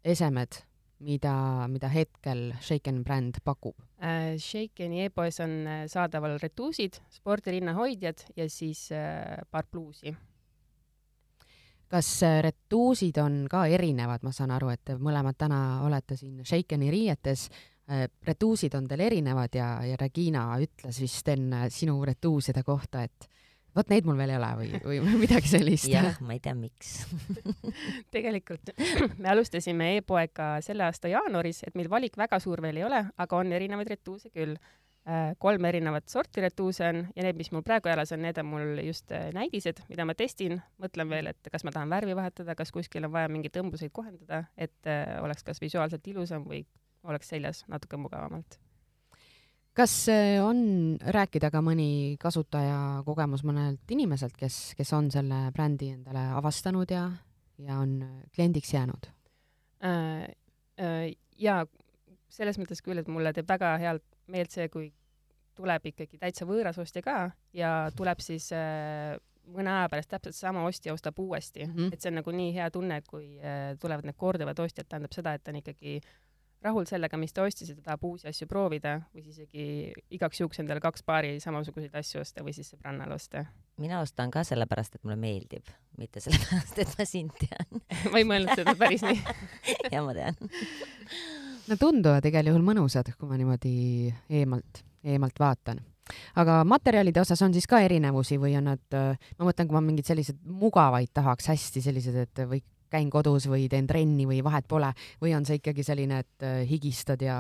esemed, 0.03 0.59
mida, 1.03 1.33
mida 1.71 1.89
hetkel 1.91 2.51
Shaken 2.61 3.01
bränd 3.03 3.39
pakub? 3.43 3.75
Äh,? 4.03 4.35
Shakeni 4.41 5.05
e-poes 5.05 5.39
on 5.43 5.55
äh, 5.67 5.81
saadaval 5.91 6.37
retuusid, 6.41 6.99
spordirinnahoidjad 7.17 8.25
ja 8.35 8.47
siis 8.49 8.89
äh, 8.91 9.39
paar 9.51 9.67
pluusi. 9.71 10.13
Kas 11.93 12.09
retuusid 12.41 13.19
on 13.21 13.43
ka 13.51 13.67
erinevad, 13.69 14.23
ma 14.25 14.31
saan 14.33 14.51
aru, 14.55 14.71
et 14.73 14.81
te 14.81 14.95
mõlemad 14.97 15.37
täna 15.37 15.59
olete 15.85 16.17
siin 16.17 16.41
Shakeni 16.41 16.89
riietes. 16.89 17.49
Retuusid 18.25 18.73
on 18.79 18.87
teil 18.89 19.03
erinevad 19.05 19.53
ja, 19.53 19.67
ja 19.85 19.97
Regina 19.99 20.47
ütles 20.63 20.97
vist 21.03 21.27
enne 21.29 21.67
sinu 21.69 21.99
retuuside 22.07 22.63
kohta, 22.65 23.03
et 23.03 23.27
vot 23.75 23.89
neid 23.91 24.07
mul 24.07 24.17
veel 24.19 24.33
ei 24.33 24.39
ole 24.39 24.51
või, 24.59 24.69
või 24.83 25.15
midagi 25.25 25.49
sellist. 25.51 25.89
jah, 25.91 26.19
ma 26.25 26.37
ei 26.37 26.43
tea, 26.43 26.53
miks 26.57 26.93
tegelikult 28.15 28.73
me 29.17 29.33
alustasime 29.33 29.95
e-poega 29.97 30.55
selle 30.65 30.87
aasta 30.87 31.11
jaanuaris, 31.11 31.63
et 31.67 31.75
meil 31.79 31.91
valik 31.91 32.17
väga 32.19 32.39
suur 32.43 32.61
veel 32.63 32.81
ei 32.81 32.87
ole, 32.87 33.03
aga 33.17 33.41
on 33.41 33.53
erinevaid 33.55 33.93
retuuse 33.95 34.33
küll. 34.33 34.57
Äh, 35.03 35.33
kolm 35.35 35.65
erinevat 35.67 36.07
sorti 36.07 36.39
retuuse 36.39 36.85
on 36.87 37.01
ja 37.11 37.25
need, 37.25 37.35
mis 37.35 37.49
mul 37.51 37.59
praegu 37.67 37.89
jalas 37.91 38.13
on, 38.15 38.21
need 38.23 38.37
on 38.39 38.47
mul 38.47 38.77
just 38.85 39.11
äh, 39.11 39.25
näidised, 39.35 39.81
mida 39.89 40.05
ma 40.07 40.15
testin, 40.15 40.61
mõtlen 40.79 41.11
veel, 41.11 41.27
et 41.33 41.51
kas 41.51 41.67
ma 41.67 41.73
tahan 41.75 41.91
värvi 41.91 42.15
vahetada, 42.15 42.55
kas 42.55 42.71
kuskil 42.71 43.09
on 43.09 43.11
vaja 43.11 43.27
mingeid 43.33 43.59
õmbuseid 43.59 43.91
kohendada, 43.91 44.45
et 44.55 44.93
oleks 45.19 45.43
kas 45.43 45.59
visuaalselt 45.59 46.07
ilusam 46.07 46.47
või 46.47 46.63
oleks 47.03 47.33
seljas 47.35 47.65
natuke 47.67 47.99
mugavamalt. 47.99 48.61
Kas 49.73 49.93
äh, 50.11 50.37
on 50.43 50.97
rääkida 51.01 51.51
ka 51.53 51.61
mõni 51.65 52.15
kasutaja 52.21 53.03
kogemus 53.05 53.43
mõnelt 53.47 53.93
inimeselt, 53.93 54.37
kes, 54.37 54.73
kes 54.77 54.93
on 54.93 55.11
selle 55.13 55.47
brändi 55.55 55.91
endale 55.95 56.25
avastanud 56.37 56.91
ja, 56.91 57.07
ja 57.57 57.81
on 57.81 57.99
kliendiks 58.35 58.73
jäänud 58.73 59.09
äh,? 59.83 60.31
Äh, 60.81 61.11
jaa, 61.37 61.67
selles 62.33 62.57
mõttes 62.57 62.81
küll, 62.81 62.97
et 62.97 63.09
mulle 63.11 63.29
teeb 63.33 63.45
väga 63.45 63.75
head 63.77 64.01
meelt 64.33 64.53
see, 64.55 64.65
kui 64.73 64.87
tuleb 65.53 65.85
ikkagi 65.91 66.17
täitsa 66.17 66.47
võõras 66.49 66.79
ostja 66.81 67.03
ka 67.05 67.17
ja 67.53 67.69
tuleb 67.93 68.23
siis 68.25 68.47
äh, 68.57 69.13
mõne 69.53 69.71
aja 69.73 69.89
pärast 69.91 70.11
täpselt 70.13 70.37
sama 70.37 70.63
ostja 70.65 70.93
ostab 70.95 71.19
uuesti 71.19 71.65
mm, 71.65 71.73
-hmm. 71.75 71.93
et 71.93 72.01
see 72.01 72.09
on 72.09 72.19
nagu 72.21 72.31
nii 72.31 72.53
hea 72.55 72.69
tunne, 72.71 73.01
kui 73.07 73.37
äh, 73.39 73.77
tulevad 73.79 74.05
need 74.07 74.17
korduvad 74.17 74.59
ostjad, 74.59 74.87
tähendab 74.89 75.13
seda, 75.13 75.33
et 75.33 75.43
ta 75.43 75.51
on 75.51 75.59
ikkagi 75.61 75.99
rahul 76.63 76.87
sellega, 76.89 77.19
mis 77.19 77.33
ta 77.35 77.45
ostis 77.47 77.71
ja 77.71 77.75
ta 77.77 77.83
tahab 77.89 78.05
uusi 78.07 78.27
asju 78.29 78.47
proovida 78.49 78.95
või 79.13 79.25
siis 79.25 79.43
isegi 79.43 79.65
igaks 80.15 80.41
juhuks 80.41 80.61
endale 80.63 80.83
kaks 80.83 81.05
paari 81.07 81.35
samasuguseid 81.43 81.95
asju 81.99 82.23
osta 82.23 82.45
või 82.45 82.55
siis 82.55 82.71
sõbrannale 82.73 83.15
osta? 83.17 83.45
mina 83.81 84.01
ostan 84.03 84.31
ka 84.31 84.43
sellepärast, 84.47 84.97
et 84.97 85.05
mulle 85.05 85.17
meeldib, 85.19 85.71
mitte 85.97 86.21
sellepärast, 86.23 86.79
et 86.83 86.97
ma 86.99 87.07
sind 87.09 87.37
tean 87.41 87.83
ma 88.11 88.21
ei 88.21 88.27
mõelnud 88.27 88.53
seda 88.59 88.75
päris 88.79 89.05
nii 89.05 89.21
ja 89.95 90.03
ma 90.05 90.15
tean. 90.17 90.37
no 91.69 91.79
tunduvad 91.79 92.25
igal 92.29 92.51
juhul 92.51 92.65
mõnusad, 92.65 93.13
kui 93.17 93.31
ma 93.31 93.39
niimoodi 93.39 93.73
eemalt, 94.41 94.85
eemalt 95.03 95.41
vaatan 95.41 95.83
aga 96.39 96.61
materjalide 96.67 97.21
osas 97.21 97.41
on 97.45 97.53
siis 97.55 97.67
ka 97.69 97.79
erinevusi 97.83 98.37
või 98.41 98.57
on 98.59 98.71
nad, 98.71 98.83
ma 98.91 99.47
mõtlen, 99.47 99.69
kui 99.69 99.77
ma 99.77 99.83
mingeid 99.83 100.09
selliseid 100.09 100.39
mugavaid 100.43 101.11
tahaks, 101.15 101.47
hästi 101.51 101.83
sellised, 101.85 102.17
et 102.25 102.43
või 102.49 102.59
käin 102.93 103.09
kodus 103.13 103.47
või 103.49 103.67
teen 103.71 103.89
trenni 103.89 104.27
või 104.29 104.41
vahet 104.45 104.67
pole, 104.69 104.93
või 105.21 105.33
on 105.37 105.47
see 105.49 105.59
ikkagi 105.61 105.85
selline, 105.85 106.23
et 106.23 106.45
äh, 106.45 106.61
higistad 106.69 107.21
ja 107.25 107.37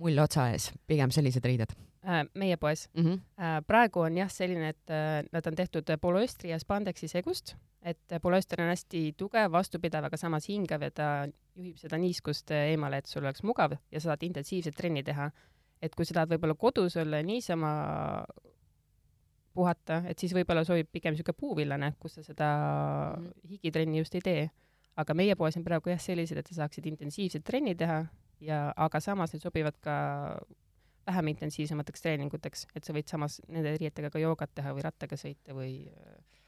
mull 0.00 0.18
otsa 0.18 0.48
ees, 0.54 0.72
pigem 0.88 1.12
sellised 1.14 1.44
riided? 1.44 1.76
Äh, 2.04 2.24
meie 2.34 2.56
poes 2.60 2.88
mm. 2.92 3.04
-hmm. 3.04 3.68
praegu 3.68 4.04
on 4.04 4.18
jah 4.18 4.32
selline, 4.32 4.74
et 4.74 4.96
nad 5.32 5.46
on 5.46 5.54
tehtud 5.56 5.94
polüöstri 6.00 6.50
ja 6.50 6.58
spandeksi 6.60 7.08
segust, 7.08 7.54
et 7.84 8.18
polüöster 8.22 8.60
on 8.64 8.72
hästi 8.72 9.14
tugev, 9.16 9.52
vastupidav, 9.52 10.04
aga 10.08 10.16
samas 10.20 10.48
hingav 10.48 10.82
ja 10.82 10.90
ta 10.90 11.08
juhib 11.54 11.78
seda 11.78 11.98
niiskust 12.00 12.50
eemale, 12.56 13.00
et 13.00 13.10
sul 13.10 13.24
oleks 13.24 13.44
mugav 13.46 13.76
ja 13.92 14.00
saad 14.00 14.22
intensiivset 14.22 14.76
trenni 14.76 15.04
teha. 15.04 15.30
et 15.84 15.92
kui 15.94 16.06
sa 16.08 16.14
tahad 16.14 16.30
võib-olla 16.30 16.54
kodus 16.56 16.94
olla 16.96 17.18
niisama 17.22 17.70
puhata, 19.54 20.02
et 20.10 20.18
siis 20.20 20.34
võib-olla 20.36 20.64
sobib 20.66 20.90
pigem 20.92 21.14
niisugune 21.14 21.38
puuvillane, 21.38 21.92
kus 22.02 22.18
sa 22.18 22.26
seda 22.26 22.50
mm. 23.14 23.30
higitrenni 23.54 24.02
just 24.02 24.14
ei 24.18 24.24
tee. 24.24 24.44
aga 24.96 25.14
meie 25.18 25.34
poes 25.34 25.56
on 25.58 25.64
praegu 25.66 25.90
jah 25.90 25.98
sellised, 25.98 26.38
et 26.38 26.50
sa 26.50 26.60
saaksid 26.62 26.84
intensiivset 26.86 27.42
trenni 27.44 27.74
teha 27.74 28.04
ja, 28.44 28.58
aga 28.76 29.00
samas 29.02 29.32
need 29.34 29.42
sobivad 29.42 29.78
ka 29.82 29.96
vähem 31.06 31.32
intensiivsemateks 31.34 32.04
treeninguteks, 32.04 32.66
et 32.76 32.86
sa 32.86 32.94
võid 32.96 33.10
samas 33.10 33.40
nende 33.48 33.74
riietega 33.76 34.10
ka 34.10 34.22
joogat 34.22 34.54
teha 34.54 34.72
või 34.76 34.84
rattaga 34.86 35.18
sõita 35.20 35.56
või 35.56 35.72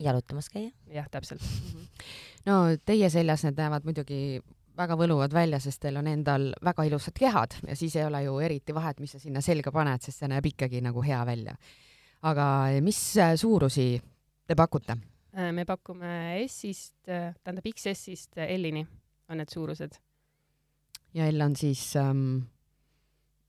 jalutamas 0.01 0.49
käia. 0.53 0.71
jah, 0.93 1.09
täpselt 1.11 1.43
mm. 1.43 1.73
-hmm. 1.73 2.13
no 2.47 2.61
teie 2.85 3.11
seljas 3.11 3.45
need 3.45 3.59
näevad 3.59 3.89
muidugi 3.89 4.41
väga 4.77 4.97
võluvad 4.97 5.33
välja, 5.33 5.61
sest 5.61 5.81
teil 5.81 5.97
on 5.97 6.07
endal 6.07 6.51
väga 6.65 6.85
ilusad 6.85 7.17
kehad 7.17 7.57
ja 7.67 7.77
siis 7.77 7.97
ei 7.97 8.05
ole 8.05 8.23
ju 8.23 8.39
eriti 8.39 8.75
vahet, 8.75 9.01
mis 9.01 9.13
sa 9.17 9.19
sinna 9.19 9.41
selga 9.41 9.73
paned, 9.73 10.03
sest 10.05 10.21
see 10.21 10.29
näeb 10.29 10.47
ikkagi 10.53 10.83
nagu 10.85 11.03
hea 11.03 11.23
välja 11.27 11.57
aga 12.27 12.47
mis 12.83 12.99
suurusi 13.39 13.95
te 14.47 14.57
pakute? 14.59 14.97
Äh, 15.37 15.53
me 15.53 15.67
pakume 15.69 16.43
S-ist, 16.47 16.97
äh, 17.09 17.35
tähendab 17.45 17.67
XS-ist 17.71 18.39
L-ini 18.47 18.87
on 19.29 19.41
need 19.43 19.53
suurused. 19.53 19.99
ja 21.15 21.27
L 21.31 21.41
on 21.41 21.57
siis 21.57 21.95
ähm, 21.97 22.47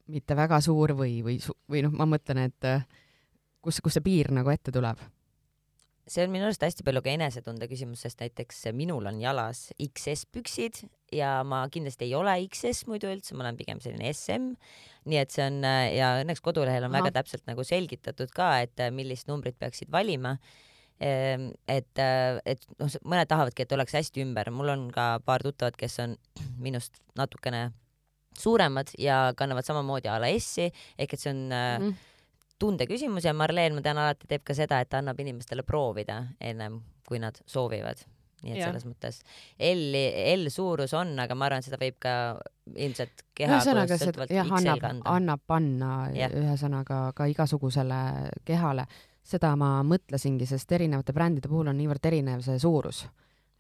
mitte 0.08 0.36
väga 0.36 0.62
suur 0.62 0.94
või, 0.98 1.22
või, 1.24 1.38
või 1.70 1.84
noh, 1.86 1.94
ma 1.96 2.08
mõtlen, 2.10 2.46
et 2.48 2.68
äh, 2.68 2.84
kus, 3.62 3.82
kus 3.84 3.98
see 3.98 4.06
piir 4.06 4.32
nagu 4.36 4.52
ette 4.52 4.72
tuleb 4.72 5.00
see 6.08 6.24
on 6.24 6.32
minu 6.32 6.48
arust 6.48 6.64
hästi 6.64 6.86
palju 6.88 7.02
ka 7.04 7.12
enesetunde 7.12 7.68
küsimus, 7.70 8.04
sest 8.06 8.22
näiteks 8.24 8.68
minul 8.76 9.08
on 9.10 9.20
jalas 9.22 9.68
XS 9.84 10.28
püksid 10.32 10.82
ja 11.14 11.42
ma 11.48 11.64
kindlasti 11.72 12.08
ei 12.08 12.14
ole 12.18 12.36
XS 12.48 12.86
muidu 12.90 13.10
üldse, 13.12 13.36
ma 13.36 13.46
olen 13.46 13.60
pigem 13.60 13.82
selline 13.84 14.12
SM. 14.14 14.54
nii 15.08 15.20
et 15.20 15.36
see 15.36 15.46
on 15.48 15.60
ja 15.64 16.14
õnneks 16.22 16.44
kodulehel 16.44 16.88
on 16.88 16.94
Aha. 16.94 17.02
väga 17.02 17.14
täpselt 17.20 17.46
nagu 17.48 17.64
selgitatud 17.68 18.32
ka, 18.36 18.54
et 18.64 18.88
millist 18.96 19.30
numbrit 19.32 19.56
peaksid 19.60 19.92
valima. 19.92 20.36
Ehm, 21.04 21.52
et, 21.70 22.00
et 22.00 22.64
noh, 22.82 22.96
mõned 23.06 23.30
tahavadki, 23.30 23.64
et 23.64 23.76
oleks 23.76 23.94
hästi 24.00 24.24
ümber, 24.24 24.50
mul 24.52 24.74
on 24.74 24.88
ka 24.92 25.20
paar 25.26 25.46
tuttavat, 25.46 25.78
kes 25.78 26.00
on 26.04 26.18
minust 26.66 27.00
natukene 27.20 27.70
suuremad 28.38 28.92
ja 29.02 29.32
kannavad 29.38 29.66
samamoodi 29.66 30.10
a 30.12 30.20
la 30.22 30.30
S-i 30.38 30.68
ehk 30.70 31.14
et 31.16 31.22
see 31.22 31.34
on 31.34 31.50
mm 31.52 31.98
tunde 32.60 32.88
küsimus 32.90 33.26
ja 33.28 33.34
Marleen, 33.38 33.76
ma 33.78 33.84
tean, 33.86 34.00
alati 34.02 34.30
teeb 34.30 34.46
ka 34.48 34.56
seda, 34.58 34.82
et 34.82 34.90
ta 34.92 35.02
annab 35.02 35.20
inimestele 35.22 35.66
proovida 35.68 36.24
ennem, 36.42 36.80
kui 37.08 37.22
nad 37.24 37.38
soovivad. 37.46 38.04
nii 38.44 38.54
et 38.54 38.60
ja. 38.60 38.68
selles 38.70 38.86
mõttes 38.86 39.16
L, 39.66 39.98
L 40.36 40.50
suurus 40.54 40.92
on, 40.94 41.16
aga 41.20 41.34
ma 41.34 41.48
arvan, 41.48 41.64
seda 41.66 41.80
võib 41.82 41.96
ka 42.00 42.12
ilmselt 42.76 43.24
keha 43.34 43.58
ühesõnaga, 43.58 43.98
see 43.98 44.36
jah, 44.36 44.52
annab, 44.60 44.84
annab 45.10 45.46
panna 45.50 45.92
ühesõnaga 46.14 47.00
ka 47.18 47.26
igasugusele 47.34 48.02
kehale. 48.46 48.86
seda 49.28 49.56
ma 49.60 49.82
mõtlesingi, 49.84 50.46
sest 50.48 50.72
erinevate 50.72 51.14
brändide 51.14 51.50
puhul 51.50 51.68
on 51.68 51.78
niivõrd 51.78 52.06
erinev 52.12 52.46
see 52.46 52.60
suurus 52.62 53.08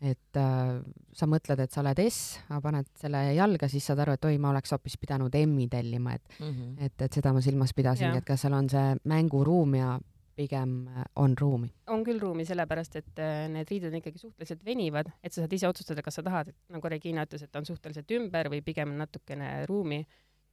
et 0.01 0.37
äh, 0.37 0.73
sa 1.17 1.27
mõtled, 1.29 1.61
et 1.63 1.73
sa 1.73 1.81
oled 1.81 2.01
S, 2.03 2.37
aga 2.49 2.59
paned 2.61 2.89
selle 2.99 3.23
jalga, 3.37 3.69
siis 3.71 3.87
saad 3.89 4.03
aru, 4.03 4.17
et 4.17 4.27
oi, 4.29 4.35
ma 4.41 4.51
oleks 4.51 4.75
hoopis 4.75 4.97
pidanud 5.01 5.33
M-i 5.41 5.65
tellima, 5.71 6.13
et 6.13 6.37
mm, 6.39 6.51
-hmm. 6.51 6.75
et, 6.85 7.01
et 7.01 7.13
seda 7.13 7.33
ma 7.33 7.41
silmas 7.41 7.73
pidasingi, 7.73 8.21
et 8.21 8.25
kas 8.25 8.45
seal 8.45 8.53
on 8.53 8.69
see 8.69 8.95
mänguruum 9.09 9.73
ja 9.75 9.97
pigem 10.37 10.87
äh, 10.87 11.05
on 11.15 11.33
ruumi? 11.41 11.71
on 11.87 12.03
küll 12.05 12.19
ruumi, 12.21 12.45
sellepärast 12.45 12.95
et 12.95 13.19
äh, 13.19 13.47
need 13.49 13.69
riided 13.71 13.89
on 13.89 13.97
ikkagi 14.01 14.21
suhteliselt 14.21 14.63
venivad, 14.65 15.09
et 15.23 15.33
sa 15.33 15.41
saad 15.41 15.53
ise 15.57 15.67
otsustada, 15.67 16.03
kas 16.05 16.19
sa 16.19 16.23
tahad, 16.23 16.53
et 16.53 16.75
nagu 16.75 16.89
Regina 16.93 17.25
ütles, 17.25 17.47
et 17.47 17.55
on 17.55 17.65
suhteliselt 17.65 18.11
ümber 18.19 18.51
või 18.53 18.61
pigem 18.61 18.93
natukene 18.99 19.65
ruumi 19.65 20.03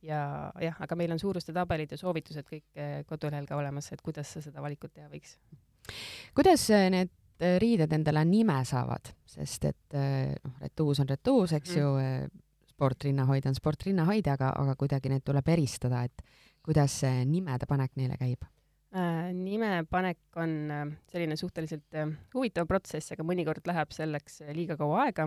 ja 0.05 0.53
jah, 0.61 0.81
aga 0.81 0.97
meil 0.97 1.13
on 1.13 1.21
suuruste 1.21 1.53
tabelid 1.53 1.93
ja 1.93 2.01
soovitused 2.01 2.49
kõik 2.49 2.81
äh, 2.81 3.03
kodulehel 3.09 3.49
ka 3.51 3.61
olemas, 3.61 3.93
et 3.93 4.01
kuidas 4.05 4.33
sa 4.33 4.41
seda 4.45 4.65
valikut 4.65 4.95
teha 4.95 5.11
võiks. 5.13 5.37
kuidas 6.35 6.65
need 6.97 7.13
Äh, 7.43 7.57
riided 7.59 7.91
endale 7.91 8.23
nime 8.29 8.61
saavad, 8.63 9.09
sest 9.27 9.65
et 9.67 9.95
äh, 9.99 10.31
noh, 10.39 10.53
retuus 10.63 11.01
on 11.03 11.09
retuus, 11.11 11.51
eks 11.57 11.73
mm. 11.73 11.81
ju, 11.81 11.89
äh, 11.99 12.69
sportrinnahoid 12.71 13.49
on 13.51 13.57
sportrinnahoid, 13.59 14.29
aga, 14.31 14.53
aga 14.61 14.77
kuidagi 14.79 15.11
neid 15.11 15.25
tuleb 15.27 15.51
eristada, 15.51 16.05
et 16.07 16.23
kuidas 16.63 16.95
see 17.03 17.25
nimede 17.27 17.67
panek 17.71 17.97
neile 18.01 18.19
käib? 18.21 18.51
nimepanek 18.95 20.37
on 20.39 20.53
selline 21.11 21.35
suhteliselt 21.35 21.97
huvitav 22.31 22.69
protsess, 22.71 23.11
aga 23.11 23.25
mõnikord 23.27 23.67
läheb 23.67 23.91
selleks 23.91 24.37
liiga 24.55 24.77
kaua 24.79 25.01
aega. 25.09 25.27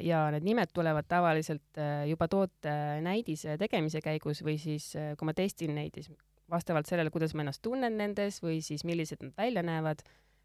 ja 0.00 0.22
need 0.32 0.46
nimed 0.46 0.72
tulevad 0.72 1.04
tavaliselt 1.12 1.82
juba 2.08 2.30
toote 2.32 2.72
näidise 3.04 3.58
tegemise 3.60 4.00
käigus 4.00 4.40
või 4.40 4.56
siis, 4.56 4.94
kui 4.96 5.28
ma 5.28 5.36
testin 5.36 5.74
neid, 5.76 6.00
siis 6.00 6.08
vastavalt 6.48 6.88
sellele, 6.88 7.12
kuidas 7.12 7.36
ma 7.36 7.44
ennast 7.44 7.60
tunnen 7.60 8.00
nendes 8.00 8.40
või 8.40 8.62
siis 8.64 8.86
millised 8.88 9.20
nad 9.20 9.36
välja 9.36 9.60
näevad 9.68 10.00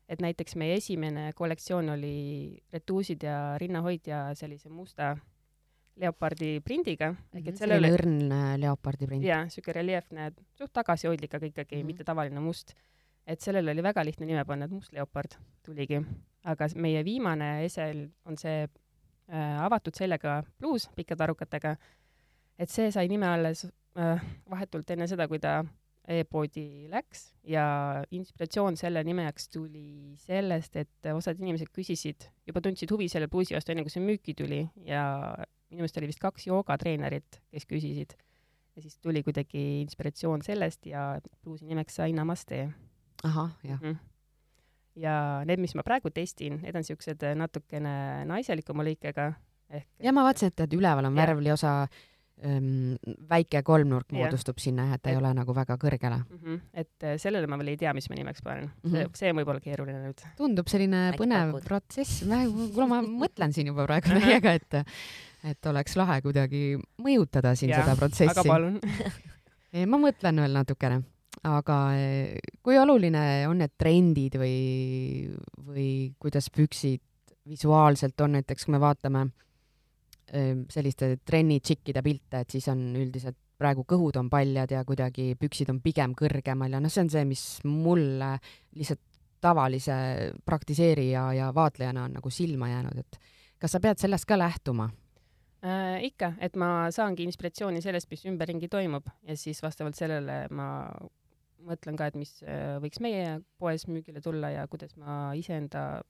et 0.07 0.21
näiteks 0.23 0.55
meie 0.55 0.77
esimene 0.79 1.31
kollektsioon 1.35 1.89
oli 1.97 2.57
retuusid 2.73 3.23
ja 3.27 3.57
rinnahoidja 3.59 4.29
sellise 4.39 4.69
musta 4.69 5.15
leopardi 5.99 6.61
prindiga 6.61 7.11
mm. 7.11 7.17
-hmm, 7.17 7.39
ehk 7.39 7.47
et 7.47 7.61
selle 7.61 7.79
üle 7.81 7.91
õrn 7.95 8.31
äh, 8.31 8.51
leopardi 8.61 9.09
prind. 9.09 9.25
jaa, 9.25 9.47
siuke 9.49 9.73
reljeefne, 9.75 10.31
suht 10.57 10.73
tagasihoidlik, 10.73 11.33
aga 11.33 11.45
ikkagi 11.45 11.75
mm 11.75 11.81
-hmm. 11.81 11.85
mitte 11.85 12.03
tavaline 12.03 12.39
must. 12.39 12.73
et 13.27 13.41
sellele 13.41 13.71
oli 13.71 13.83
väga 13.83 14.05
lihtne 14.05 14.25
nime 14.25 14.45
panna, 14.45 14.65
et 14.65 14.71
must 14.71 14.93
leopard 14.93 15.35
tuligi. 15.63 16.01
aga 16.43 16.67
meie 16.75 17.03
viimane 17.05 17.65
esel 17.65 18.09
on 18.25 18.37
see 18.37 18.63
äh, 18.63 19.63
avatud 19.63 19.95
seljaga 19.95 20.43
pluus 20.57 20.89
pikkade 20.95 21.23
arukatega. 21.23 21.75
et 22.59 22.69
see 22.69 22.91
sai 22.91 23.07
nime 23.07 23.27
alles 23.27 23.65
äh, 23.97 24.21
vahetult 24.49 24.89
enne 24.89 25.07
seda, 25.07 25.27
kui 25.27 25.39
ta 25.39 25.65
e-poodi 26.07 26.87
läks 26.91 27.33
ja 27.47 27.65
inspiratsioon 28.15 28.77
selle 28.79 29.03
nimeks 29.03 29.49
tuli 29.51 30.15
sellest, 30.21 30.77
et 30.79 31.09
osad 31.11 31.39
inimesed 31.41 31.71
küsisid, 31.75 32.29
juba 32.47 32.63
tundsid 32.63 32.91
huvi 32.93 33.09
selle 33.11 33.27
pluusi 33.31 33.57
vastu, 33.57 33.73
enne 33.73 33.83
kui 33.83 33.91
see 33.93 34.03
müüki 34.03 34.35
tuli 34.37 34.61
ja 34.87 35.03
minu 35.67 35.83
meelest 35.83 35.99
oli 35.99 36.09
vist 36.11 36.23
kaks 36.23 36.47
joogatreenerit, 36.47 37.41
kes 37.51 37.67
küsisid. 37.67 38.15
ja 38.77 38.81
siis 38.81 38.99
tuli 39.03 39.23
kuidagi 39.25 39.81
inspiratsioon 39.81 40.43
sellest 40.45 40.85
ja 40.85 41.17
pluusi 41.41 41.65
nimeks 41.65 41.99
sai 41.99 42.13
Namaste. 42.13 42.69
ahah, 43.23 43.51
jah 43.63 43.81
mm. 43.81 43.91
-hmm. 43.91 43.97
ja 44.95 45.43
need, 45.45 45.59
mis 45.59 45.75
ma 45.75 45.83
praegu 45.83 46.09
testin, 46.09 46.61
need 46.61 46.75
on 46.75 46.83
siuksed 46.83 47.23
natukene 47.35 48.25
naiselikuma 48.25 48.83
lõikega 48.83 49.33
ehk. 49.69 49.87
ja 49.99 50.13
ma 50.13 50.23
vaatasin, 50.23 50.53
et, 50.55 50.73
üleval 50.73 51.05
on 51.05 51.15
värvliosa 51.15 51.87
väike 52.37 53.63
kolmnurk 53.65 54.11
moodustub 54.13 54.59
sinna 54.61 54.91
et 54.93 55.01
ta 55.01 55.09
et, 55.09 55.15
ei 55.15 55.17
ole 55.17 55.31
nagu 55.33 55.53
väga 55.57 55.77
kõrgele 55.81 56.19
mm. 56.19 56.41
-hmm. 56.43 56.59
et 56.73 57.05
äh, 57.09 57.15
sellele 57.17 57.47
ma 57.49 57.57
veel 57.57 57.71
ei 57.73 57.77
tea, 57.81 57.93
mis 57.97 58.09
ma 58.09 58.15
nimeks 58.15 58.43
panen 58.45 58.67
mm. 58.67 58.91
-hmm. 58.91 58.91
see, 58.91 59.07
see 59.13 59.31
on 59.31 59.39
võib-olla 59.39 59.63
keeruline 59.63 60.03
nüüd. 60.03 60.21
tundub 60.37 60.69
selline 60.69 60.99
Äkki 61.09 61.23
põnev 61.23 61.51
pakud. 61.51 61.65
protsess, 61.65 62.21
kuule 62.75 62.87
ma 62.87 63.01
mõtlen 63.01 63.53
siin 63.53 63.71
juba 63.73 63.87
praegu 63.89 64.13
teiega, 64.21 64.53
et 64.53 64.85
et 65.47 65.65
oleks 65.65 65.97
lahe 65.97 66.21
kuidagi 66.21 66.77
mõjutada 67.01 67.55
siin 67.55 67.73
ja, 67.73 67.81
seda 67.81 67.95
protsessi. 67.95 68.29
aga 68.29 68.43
palun 68.45 68.79
ma 69.93 70.01
mõtlen 70.01 70.43
veel 70.43 70.53
natukene, 70.53 71.01
aga 71.43 71.79
e, 71.97 72.37
kui 72.61 72.77
oluline 72.77 73.47
on 73.49 73.57
need 73.63 73.73
trendid 73.77 74.37
või, 74.37 75.33
või 75.57 75.89
kuidas 76.19 76.49
püksid 76.53 77.01
visuaalselt 77.47 78.21
on, 78.21 78.37
näiteks 78.37 78.65
kui 78.65 78.75
me 78.75 78.79
vaatame 78.83 79.29
selliste 80.27 81.13
trennitšikkide 81.23 82.01
pilte, 82.03 82.41
et 82.43 82.51
siis 82.51 82.67
on 82.71 82.81
üldiselt 82.99 83.37
praegu 83.57 83.85
kõhud 83.87 84.17
on 84.19 84.29
paljad 84.29 84.71
ja 84.73 84.83
kuidagi 84.85 85.31
püksid 85.39 85.71
on 85.71 85.79
pigem 85.81 86.13
kõrgemal 86.17 86.75
ja 86.75 86.81
noh, 86.83 86.91
see 86.93 87.05
on 87.05 87.11
see, 87.13 87.23
mis 87.25 87.43
mulle 87.65 88.35
lihtsalt 88.77 89.01
tavalise 89.41 89.95
praktiseerija 90.45 91.23
ja 91.37 91.49
vaatlejana 91.55 92.07
on 92.07 92.17
nagu 92.19 92.31
silma 92.33 92.69
jäänud, 92.69 92.99
et 93.01 93.19
kas 93.61 93.73
sa 93.73 93.81
pead 93.81 94.01
sellest 94.01 94.27
ka 94.29 94.37
lähtuma? 94.37 94.89
äh,? 95.65 96.03
ikka, 96.09 96.33
et 96.43 96.57
ma 96.59 96.89
saangi 96.93 97.25
inspiratsiooni 97.25 97.81
sellest, 97.81 98.09
mis 98.11 98.25
ümberringi 98.29 98.69
toimub 98.69 99.09
ja 99.27 99.37
siis 99.37 99.63
vastavalt 99.63 99.97
sellele 99.97 100.43
ma 100.51 100.67
mõtlen 101.67 101.97
ka, 101.97 102.09
et 102.09 102.19
mis 102.19 102.37
äh, 102.45 102.77
võiks 102.83 103.01
meie 103.03 103.39
poes 103.61 103.87
müügile 103.89 104.21
tulla 104.23 104.51
ja 104.53 104.67
kuidas 104.69 104.95
ma 104.99 105.33
iseenda 105.37 106.03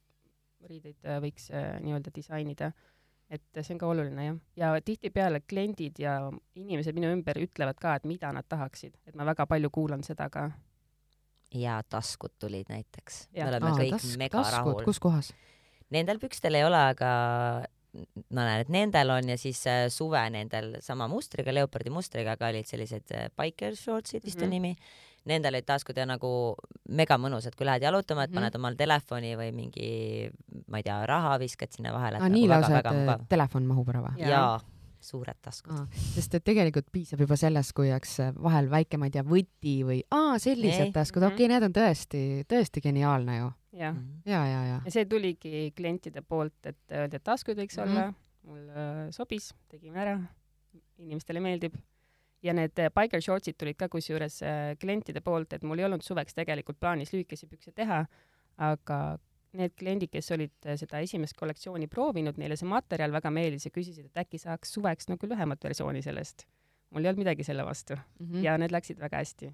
riideid 0.68 1.00
äh, 1.06 1.20
võiks 1.24 1.50
äh, 1.54 1.78
nii-öelda 1.84 2.14
disainida. 2.16 2.72
Et 3.30 3.42
see 3.62 3.74
on 3.76 3.80
ka 3.82 3.88
oluline 3.92 4.26
jah, 4.26 4.38
ja 4.56 4.70
tihtipeale 4.82 5.42
kliendid 5.50 6.00
ja 6.00 6.32
inimesed 6.56 6.96
minu 6.96 7.10
ümber 7.12 7.36
ütlevad 7.42 7.76
ka, 7.82 7.96
et 8.00 8.06
mida 8.08 8.32
nad 8.32 8.46
tahaksid, 8.48 8.94
et 9.08 9.16
ma 9.16 9.26
väga 9.28 9.46
palju 9.46 9.70
kuulan 9.70 10.04
seda 10.04 10.30
ka. 10.30 10.52
ja 11.54 11.82
taskud 11.90 12.32
tulid 12.40 12.68
näiteks. 12.70 13.28
Me 13.36 13.48
oleme 13.48 13.70
Aa, 13.72 13.78
kõik 13.80 13.94
task- 13.98 14.18
mega 14.20 14.42
taskud, 14.42 14.58
rahul. 14.58 14.84
kus 14.86 15.00
kohas? 15.00 15.34
Nendel 15.92 16.20
pükstel 16.20 16.56
ei 16.60 16.64
ole, 16.68 16.76
aga 16.92 17.12
ma 18.36 18.44
näen, 18.46 18.62
et 18.66 18.70
nendel 18.70 19.10
on 19.10 19.30
ja 19.32 19.38
siis 19.40 19.62
äh, 19.68 19.86
suve 19.90 20.20
nendel 20.30 20.76
sama 20.84 21.08
mustriga, 21.08 21.54
leopardi 21.56 21.90
mustriga, 21.90 22.36
aga 22.36 22.50
olid 22.52 22.68
sellised 22.68 23.12
äh, 23.16 23.30
biker 23.40 23.76
shortsid 23.80 24.24
vist 24.28 24.42
on 24.42 24.50
Mhm. 24.50 24.56
nimi. 24.58 24.76
Nendel 25.26 25.54
olid 25.58 25.66
taskud 25.66 25.98
ja 25.98 26.06
nagu 26.06 26.56
mega 26.90 27.18
mõnusad, 27.18 27.56
kui 27.58 27.66
lähed 27.66 27.82
jalutama, 27.82 28.24
et 28.24 28.30
Mhm. 28.32 28.36
paned 28.40 28.56
omal 28.56 28.76
telefoni 28.76 29.36
või 29.36 29.52
mingi, 29.52 30.30
ma 30.68 30.78
ei 30.78 30.84
tea, 30.84 31.06
raha 31.06 31.38
viskad 31.40 31.72
sinna 31.72 31.92
vahele. 31.92 32.18
aa, 32.22 32.30
nii 32.30 32.48
lausa, 32.48 32.80
et 32.80 32.86
äh, 32.86 33.28
telefon 33.30 33.66
mahub 33.68 33.90
ära 33.90 34.02
või? 34.02 34.18
Jaa. 34.20 34.30
jaa, 34.30 34.60
suured 35.02 35.36
taskud. 35.42 35.72
Aa, 35.74 35.88
sest 36.16 36.34
et 36.36 36.44
tegelikult 36.44 36.86
piisab 36.92 37.20
juba 37.20 37.36
sellest, 37.36 37.74
kui 37.74 37.92
oleks 37.92 38.20
äh, 38.20 38.32
vahel 38.42 38.70
väike, 38.70 38.98
ma 38.98 39.06
ei 39.06 39.12
tea, 39.12 39.24
võti 39.24 39.84
või 39.84 40.02
aa, 40.12 40.38
sellised 40.40 40.86
Ei. 40.88 40.92
taskud, 40.92 41.22
Mhm. 41.24 41.34
okei 41.34 41.46
okay,, 41.46 41.48
need 41.48 41.64
on 41.64 41.74
tõesti, 41.74 42.46
tõesti 42.48 42.82
geniaalne 42.82 43.38
ju. 43.38 43.52
jah, 43.78 43.94
Mhm. 43.94 44.22
ja, 44.26 44.46
ja, 44.46 44.64
ja. 44.66 44.82
ja 44.86 44.92
see 44.92 45.06
tuligi 45.06 45.72
klientide 45.76 46.22
poolt, 46.22 46.54
et 46.66 46.78
öeldi, 46.90 47.16
et 47.16 47.24
taskud 47.24 47.56
võiks 47.58 47.78
mm 47.78 47.84
-hmm. 47.84 47.98
olla, 47.98 48.14
mul 48.44 48.70
äh, 48.70 49.12
sobis, 49.12 49.54
tegime 49.70 50.00
ära, 50.00 50.22
inimestele 51.00 51.40
meeldib. 51.40 51.76
Ja 52.48 52.56
need 52.56 52.80
äh, 52.82 52.92
biker 52.94 53.24
shortsid 53.24 53.58
tulid 53.60 53.78
ka 53.80 53.90
kusjuures 53.92 54.42
äh, 54.46 54.74
klientide 54.82 55.22
poolt, 55.26 55.54
et 55.58 55.66
mul 55.68 55.82
ei 55.82 55.88
olnud 55.88 56.06
suveks 56.06 56.38
tegelikult 56.38 56.80
plaanis 56.82 57.14
lühikesi 57.14 57.50
pükse 57.50 57.74
teha, 57.76 58.04
aga 58.68 59.00
need 59.58 59.74
kliendid, 59.80 60.12
kes 60.14 60.32
olid 60.36 60.70
äh, 60.70 60.78
seda 60.80 61.02
esimest 61.04 61.38
kollektsiooni 61.40 61.90
proovinud, 61.92 62.40
neile 62.40 62.58
see 62.60 62.70
materjal 62.70 63.14
väga 63.16 63.32
meeldis 63.34 63.68
ja 63.68 63.74
küsisid, 63.74 64.10
et 64.10 64.24
äkki 64.24 64.42
saaks 64.42 64.74
suveks 64.78 65.12
nagu 65.12 65.30
lühemat 65.30 65.64
versiooni 65.70 66.04
sellest. 66.06 66.48
mul 66.96 67.04
ei 67.04 67.10
olnud 67.12 67.26
midagi 67.26 67.44
selle 67.44 67.66
vastu 67.68 67.98
Mm 67.98 68.26
mm. 68.26 68.44
ja 68.44 68.58
need 68.58 68.72
läksid 68.72 69.00
väga 69.00 69.18
hästi. 69.18 69.54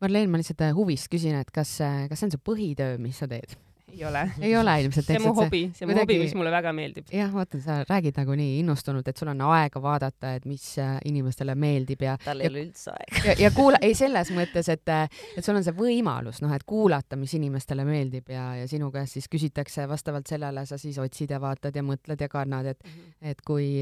Marleen, 0.00 0.30
ma 0.30 0.38
lihtsalt 0.40 0.74
huvist 0.74 1.08
küsin, 1.08 1.38
et 1.38 1.50
kas, 1.50 1.78
kas 2.08 2.18
see 2.18 2.26
on 2.26 2.32
su 2.34 2.38
põhitöö, 2.44 2.98
mis 2.98 3.18
sa 3.18 3.28
teed? 3.30 3.54
Ei 3.92 4.04
ole. 4.04 4.22
ei 4.40 4.56
ole 4.56 4.74
ilmselt 4.82 5.06
see 5.06 5.18
on 5.18 5.24
mu 5.26 5.32
hobi, 5.36 5.62
see 5.76 5.86
on 5.86 5.92
mu 5.92 5.98
hobi, 6.00 6.18
mis 6.22 6.34
mulle 6.38 6.52
väga 6.54 6.72
meeldib. 6.76 7.08
jah, 7.14 7.30
vaata, 7.32 7.60
sa 7.64 7.78
räägid 7.88 8.18
nagu 8.20 8.36
nii 8.38 8.58
innustunult, 8.60 9.08
et 9.08 9.16
sul 9.20 9.30
on 9.32 9.40
aega 9.48 9.82
vaadata, 9.82 10.34
et 10.38 10.46
mis 10.50 10.66
äh, 10.82 10.98
inimestele 11.08 11.54
meeldib 11.58 12.04
ja 12.06 12.16
tal 12.24 12.42
ei 12.44 12.50
ole 12.50 12.64
üldse 12.66 12.92
aega. 12.94 13.22
ja, 13.30 13.36
ja 13.46 13.52
kuula, 13.54 13.80
ei 13.82 13.96
selles 13.98 14.32
mõttes, 14.36 14.68
et, 14.72 14.94
et 15.36 15.44
sul 15.44 15.56
on 15.56 15.64
see 15.66 15.76
võimalus, 15.76 16.42
noh, 16.44 16.52
et 16.54 16.66
kuulata, 16.68 17.18
mis 17.20 17.34
inimestele 17.38 17.86
meeldib 17.88 18.30
ja, 18.32 18.52
ja 18.60 18.68
sinu 18.70 18.90
käest 18.94 19.18
siis 19.18 19.30
küsitakse 19.32 19.88
vastavalt 19.88 20.30
sellele, 20.30 20.66
sa 20.68 20.78
siis 20.78 20.98
otsid 21.02 21.32
ja 21.32 21.40
vaatad 21.42 21.76
ja 21.76 21.84
mõtled 21.86 22.20
ja 22.20 22.28
kannad, 22.32 22.70
et, 22.74 22.94
et 23.34 23.42
kui, 23.46 23.72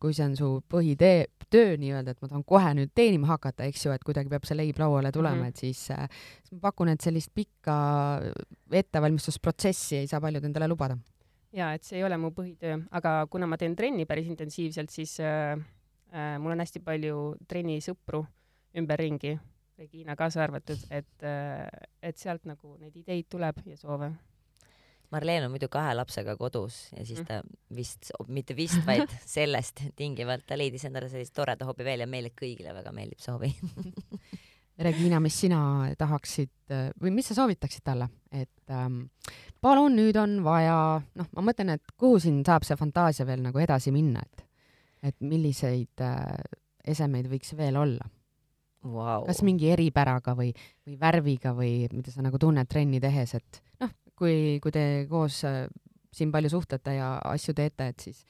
kui 0.00 0.16
see 0.16 0.28
on 0.30 0.38
su 0.38 0.52
põhitee, 0.70 1.26
töö 1.50 1.74
nii-öelda, 1.80 2.14
et 2.14 2.22
ma 2.22 2.28
tahan 2.30 2.46
kohe 2.46 2.74
nüüd 2.78 2.92
teenima 2.94 3.32
hakata, 3.32 3.66
eks 3.66 3.86
ju, 3.86 3.94
et 3.94 4.04
kuidagi 4.06 4.30
peab 4.30 4.44
see 4.46 4.58
leib 4.58 4.78
lauale 4.78 5.10
tulema 5.10 5.34
mm, 5.34 5.40
Mhm. 5.40 5.46
-hmm. 5.46 5.48
et 5.48 5.56
siis, 5.56 5.90
äh, 5.90 6.08
siis 6.42 6.52
ma 6.52 6.58
pakun, 6.70 6.88
et 6.88 7.00
sellist 7.00 7.30
pikka 7.34 7.76
ettevalmistusprotsessi 8.72 9.96
ei 10.00 10.06
saa 10.10 10.20
paljud 10.20 10.44
endale 10.44 10.68
lubada. 10.68 10.98
ja 11.52 11.72
et 11.74 11.82
see 11.82 11.98
ei 11.98 12.04
ole 12.06 12.16
mu 12.16 12.30
põhitöö, 12.30 12.78
aga 12.90 13.26
kuna 13.30 13.46
ma 13.50 13.58
teen 13.58 13.76
trenni 13.76 14.06
päris 14.06 14.28
intensiivselt, 14.30 14.90
siis 14.90 15.16
äh, 15.20 15.58
äh, 16.14 16.36
mul 16.38 16.54
on 16.54 16.62
hästi 16.62 16.80
palju 16.84 17.36
trennisõpru 17.48 18.24
ümberringi, 18.78 19.38
Regina 19.80 20.12
kaasa 20.16 20.42
arvatud, 20.44 20.78
et 20.92 21.24
äh,, 21.24 21.64
et 22.02 22.18
sealt 22.20 22.44
nagu 22.44 22.76
neid 22.78 22.96
ideid 23.00 23.30
tuleb 23.32 23.62
ja 23.64 23.76
soove. 23.80 24.10
Marleen 25.10 25.46
on 25.46 25.50
muidu 25.50 25.66
kahe 25.72 25.94
lapsega 25.96 26.36
kodus 26.38 26.92
ja 26.92 27.00
Mm. 27.00 27.06
siis 27.06 27.22
ta 27.26 27.40
vist, 27.74 28.10
mitte 28.28 28.54
vist, 28.56 28.78
vaid 28.86 29.08
sellest 29.36 29.82
tingivalt 29.96 30.46
ta 30.46 30.58
leidis 30.58 30.84
endale 30.84 31.08
sellise 31.08 31.32
toreda 31.32 31.66
hobi 31.66 31.84
veel 31.84 32.04
ja 32.04 32.06
meile 32.06 32.30
kõigile 32.30 32.74
väga 32.76 32.92
meeldib 32.92 33.18
see 33.18 33.32
hobi. 33.32 33.50
Regina, 34.80 35.20
mis 35.20 35.36
sina 35.42 35.60
tahaksid 35.98 36.72
või 37.02 37.12
mis 37.12 37.26
sa 37.28 37.36
soovitaksid 37.36 37.82
talle, 37.84 38.06
et 38.32 38.72
ähm, 38.72 39.02
palun, 39.60 39.96
nüüd 39.98 40.16
on 40.20 40.38
vaja, 40.44 40.76
noh, 41.18 41.28
ma 41.36 41.44
mõtlen, 41.50 41.74
et 41.76 41.92
kuhu 42.00 42.20
siin 42.22 42.40
saab 42.46 42.64
see 42.66 42.78
fantaasia 42.80 43.26
veel 43.28 43.42
nagu 43.44 43.60
edasi 43.60 43.92
minna, 43.94 44.22
et, 44.24 44.46
et 45.10 45.16
milliseid 45.20 46.04
äh, 46.06 46.40
esemeid 46.94 47.28
võiks 47.30 47.54
veel 47.58 47.80
olla? 47.80 48.08
Wow. 48.80 49.26
kas 49.28 49.42
mingi 49.44 49.68
eripäraga 49.68 50.32
või, 50.32 50.54
või 50.88 50.94
värviga 50.96 51.50
või 51.52 51.82
mida 51.92 52.14
sa 52.14 52.22
nagu 52.24 52.38
tunned 52.40 52.64
trenni 52.70 52.96
tehes, 53.02 53.34
et 53.36 53.58
noh, 53.82 53.92
kui, 54.16 54.56
kui 54.64 54.72
te 54.72 54.84
koos 55.10 55.42
äh, 55.44 55.66
siin 56.16 56.32
palju 56.32 56.54
suhtlete 56.54 56.94
ja 56.96 57.10
asju 57.28 57.52
teete, 57.58 57.90
et 57.92 58.06
siis, 58.06 58.24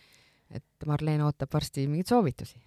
et 0.51 0.89
Marleen 0.91 1.23
ootab 1.23 1.55
varsti 1.55 1.87
mingeid 1.87 2.11
soovitusi 2.11 2.59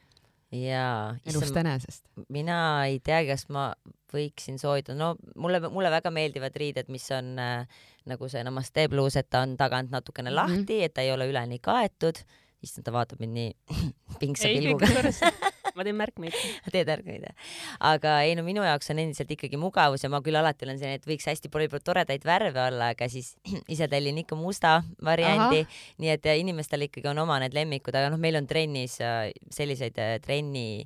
jaa, 0.53 1.15
elust 1.25 1.57
enesest. 1.57 2.03
mina 2.29 2.57
ei 2.85 2.99
teagi, 3.03 3.31
kas 3.33 3.47
ma 3.49 3.71
võiksin 4.13 4.59
soovitada, 4.61 4.95
no 4.99 5.15
mulle, 5.41 5.59
mulle 5.73 5.89
väga 5.89 6.11
meeldivad 6.13 6.55
riided, 6.61 6.89
mis 6.93 7.07
on 7.15 7.33
äh, 7.41 7.65
nagu 8.05 8.29
see 8.29 8.43
namaste 8.45 8.85
bluus, 8.91 9.15
et 9.17 9.29
ta 9.33 9.41
on 9.47 9.55
tagant 9.57 9.89
natukene 9.91 10.29
Mhm. 10.29 10.35
lahti, 10.37 10.83
et 10.85 10.93
ta 10.93 11.01
ei 11.01 11.11
ole 11.15 11.29
üleni 11.31 11.59
kaetud. 11.59 12.21
issand, 12.63 12.85
ta 12.85 12.91
vaatab 12.95 13.19
mind 13.19 13.33
nii 13.35 13.53
pingsa 14.21 14.47
pilguga. 14.47 14.87
ma 15.77 15.85
teen 15.85 15.97
märkmeid. 15.97 16.35
teed 16.73 16.89
ärkmeid 16.93 17.25
jah? 17.27 17.35
aga 17.91 18.19
ei 18.27 18.35
no 18.37 18.45
minu 18.45 18.63
jaoks 18.65 18.91
on 18.93 19.01
endiselt 19.03 19.31
ikkagi 19.33 19.59
mugavus 19.59 20.03
ja 20.05 20.11
ma 20.13 20.21
küll 20.25 20.37
alati 20.39 20.67
olen 20.67 20.79
selline, 20.79 20.99
et 21.01 21.07
võiks 21.09 21.27
hästi 21.29 21.51
palju 21.53 21.81
toredaid 21.83 22.25
värve 22.27 22.61
olla, 22.67 22.91
aga 22.93 23.07
siis 23.11 23.33
ise 23.73 23.87
tellin 23.91 24.21
ikka 24.23 24.37
musta 24.39 24.79
variandi, 25.03 25.63
nii 26.03 26.13
et 26.13 26.29
inimestel 26.37 26.87
ikkagi 26.87 27.09
on 27.11 27.23
oma 27.25 27.39
need 27.43 27.55
lemmikud, 27.57 27.95
aga 27.95 28.13
noh, 28.13 28.21
meil 28.21 28.37
on 28.39 28.47
trennis 28.49 28.99
äh, 29.03 29.29
selliseid 29.53 29.99
äh, 30.01 30.15
trenni 30.23 30.83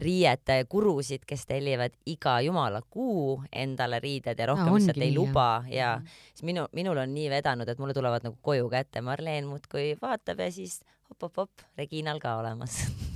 riiete 0.00 0.62
kurusid, 0.70 1.26
kes 1.28 1.44
tellivad 1.48 1.94
iga 2.08 2.38
jumala 2.44 2.80
kuu 2.82 3.40
endale 3.52 4.00
riided 4.00 4.38
ja 4.38 4.48
rohkem 4.48 4.72
lihtsalt 4.72 4.96
ei 4.96 5.10
nii, 5.10 5.12
jah. 5.12 5.18
luba 5.18 5.48
ja 5.70 5.90
siis 6.32 6.46
minu, 6.48 6.66
minul 6.76 7.02
on 7.02 7.12
nii 7.14 7.28
vedanud, 7.32 7.68
et 7.68 7.82
mulle 7.82 7.96
tulevad 7.96 8.24
nagu 8.26 8.38
koju 8.42 8.70
kätte, 8.72 9.04
Marleen 9.04 9.50
muudkui 9.50 9.94
vaatab 10.00 10.40
ja 10.46 10.50
siis 10.54 10.80
hop-hop-hop, 11.10 11.68
Reginal 11.78 12.22
ka 12.22 12.38
olemas 12.40 12.84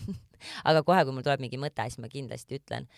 aga 0.64 0.82
kohe, 0.86 1.04
kui 1.04 1.16
mul 1.16 1.26
tuleb 1.26 1.42
mingi 1.44 1.60
mõte, 1.60 1.86
siis 1.88 2.00
ma 2.02 2.10
kindlasti 2.12 2.58
ütlen. 2.58 2.88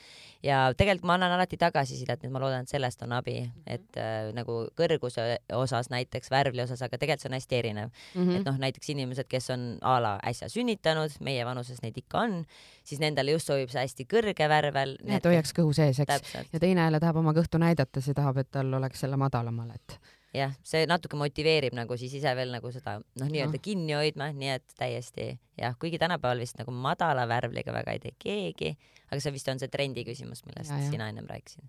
ja 0.42 0.72
tegelikult 0.76 1.08
ma 1.08 1.16
annan 1.16 1.32
alati 1.36 1.58
tagasisidet, 1.60 2.22
nii 2.22 2.30
et 2.30 2.34
ma 2.34 2.42
loodan, 2.42 2.66
et 2.66 2.72
sellest 2.72 3.02
on 3.02 3.14
abi, 3.16 3.38
et 3.66 4.00
äh, 4.00 4.30
nagu 4.36 4.58
kõrguse 4.78 5.26
osas 5.56 5.90
näiteks, 5.92 6.30
värvli 6.30 6.62
osas, 6.62 6.82
aga 6.82 6.98
tegelikult 6.98 7.24
see 7.24 7.30
on 7.30 7.38
hästi 7.38 7.58
erinev 7.58 7.90
mm. 7.90 8.22
Mhm. 8.22 8.36
et 8.36 8.50
noh, 8.50 8.58
näiteks 8.66 8.92
inimesed, 8.94 9.28
kes 9.30 9.50
on 9.54 9.66
a 9.82 9.96
la 10.02 10.16
äsja 10.26 10.50
sünnitanud, 10.52 11.18
meie 11.24 11.44
vanuses 11.46 11.82
neid 11.82 11.96
ikka 11.98 12.26
on, 12.26 12.36
siis 12.84 13.00
nendele 13.02 13.36
just 13.36 13.50
sobib 13.50 13.72
see 13.72 13.82
hästi 13.82 14.08
kõrge 14.10 14.48
värvel. 14.50 14.96
et 15.06 15.30
hoiaks 15.30 15.54
kõhu 15.56 15.72
sees, 15.76 16.00
eks. 16.04 16.36
ja 16.52 16.60
teine 16.60 16.86
jälle 16.86 17.00
tahab 17.00 17.22
oma 17.22 17.34
kõhtu 17.36 17.60
näidata, 17.62 18.02
see 18.04 18.14
tahab, 18.16 18.42
et 18.42 18.50
tal 18.50 18.72
oleks 18.80 19.02
selle 19.02 19.18
madalamal, 19.20 19.72
et 19.74 19.98
jah, 20.36 20.52
see 20.66 20.84
natuke 20.88 21.16
motiveerib 21.18 21.74
nagu 21.78 21.96
siis 21.96 22.12
ise 22.18 22.32
veel 22.36 22.52
nagu 22.52 22.70
seda 22.74 22.98
noh, 23.00 23.28
nii-öelda 23.30 23.60
kinni 23.64 23.94
hoidma, 23.96 24.28
nii 24.36 24.52
et 24.58 24.74
täiesti 24.78 25.30
jah, 25.58 25.76
kuigi 25.80 25.98
tänapäeval 26.02 26.42
vist 26.44 26.58
nagu 26.60 26.74
madala 26.74 27.24
värvliga 27.30 27.72
väga 27.72 27.94
ei 27.96 28.02
tee 28.02 28.14
keegi, 28.20 28.72
aga 29.10 29.20
see 29.22 29.32
vist 29.34 29.48
on 29.52 29.62
see 29.62 29.70
trendi 29.72 30.04
küsimus, 30.04 30.44
millest 30.48 30.70
Ja, 30.74 30.80
ja. 30.82 30.90
sina 30.90 31.08
ennem 31.12 31.26
rääkisid. 31.30 31.64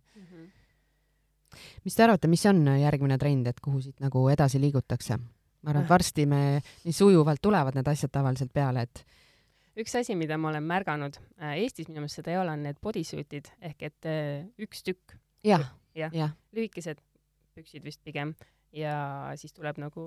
mis 1.85 1.95
te 1.95 2.03
arvate, 2.03 2.27
mis 2.27 2.43
on 2.49 2.65
järgmine 2.81 3.17
trend, 3.21 3.47
et 3.47 3.59
kuhu 3.63 3.81
siit 3.81 3.99
nagu 4.03 4.25
edasi 4.33 4.59
liigutakse? 4.61 5.17
ma 5.17 5.71
arvan, 5.71 5.85
et 5.87 5.89
varsti 5.95 6.25
me, 6.29 6.41
nii 6.85 6.93
sujuvalt 6.95 7.41
tulevad 7.41 7.75
need 7.77 7.87
asjad 7.89 8.11
tavaliselt 8.13 8.51
peale, 8.53 8.83
et 8.87 9.03
üks 9.77 9.95
asi, 9.99 10.15
mida 10.17 10.37
ma 10.41 10.49
olen 10.51 10.63
märganud 10.65 11.17
äh, 11.41 11.55
Eestis 11.63 11.87
minu 11.89 12.01
meelest 12.03 12.19
seda 12.21 12.31
ei 12.33 12.37
ole, 12.41 12.53
on 12.53 12.63
need 12.67 12.77
bodysuit'id 12.83 13.49
ehk 13.71 13.87
et 13.89 14.07
äh, 14.09 14.45
üks 14.61 14.83
tükk, 14.85 15.15
jah, 15.45 15.65
Jah. 15.97 16.13
jah, 16.13 16.33
lühikesed 16.53 16.99
püksid 17.57 17.81
vist 17.85 18.03
pigem 18.05 18.35
ja 18.75 19.31
siis 19.39 19.53
tuleb 19.55 19.77
nagu 19.79 20.01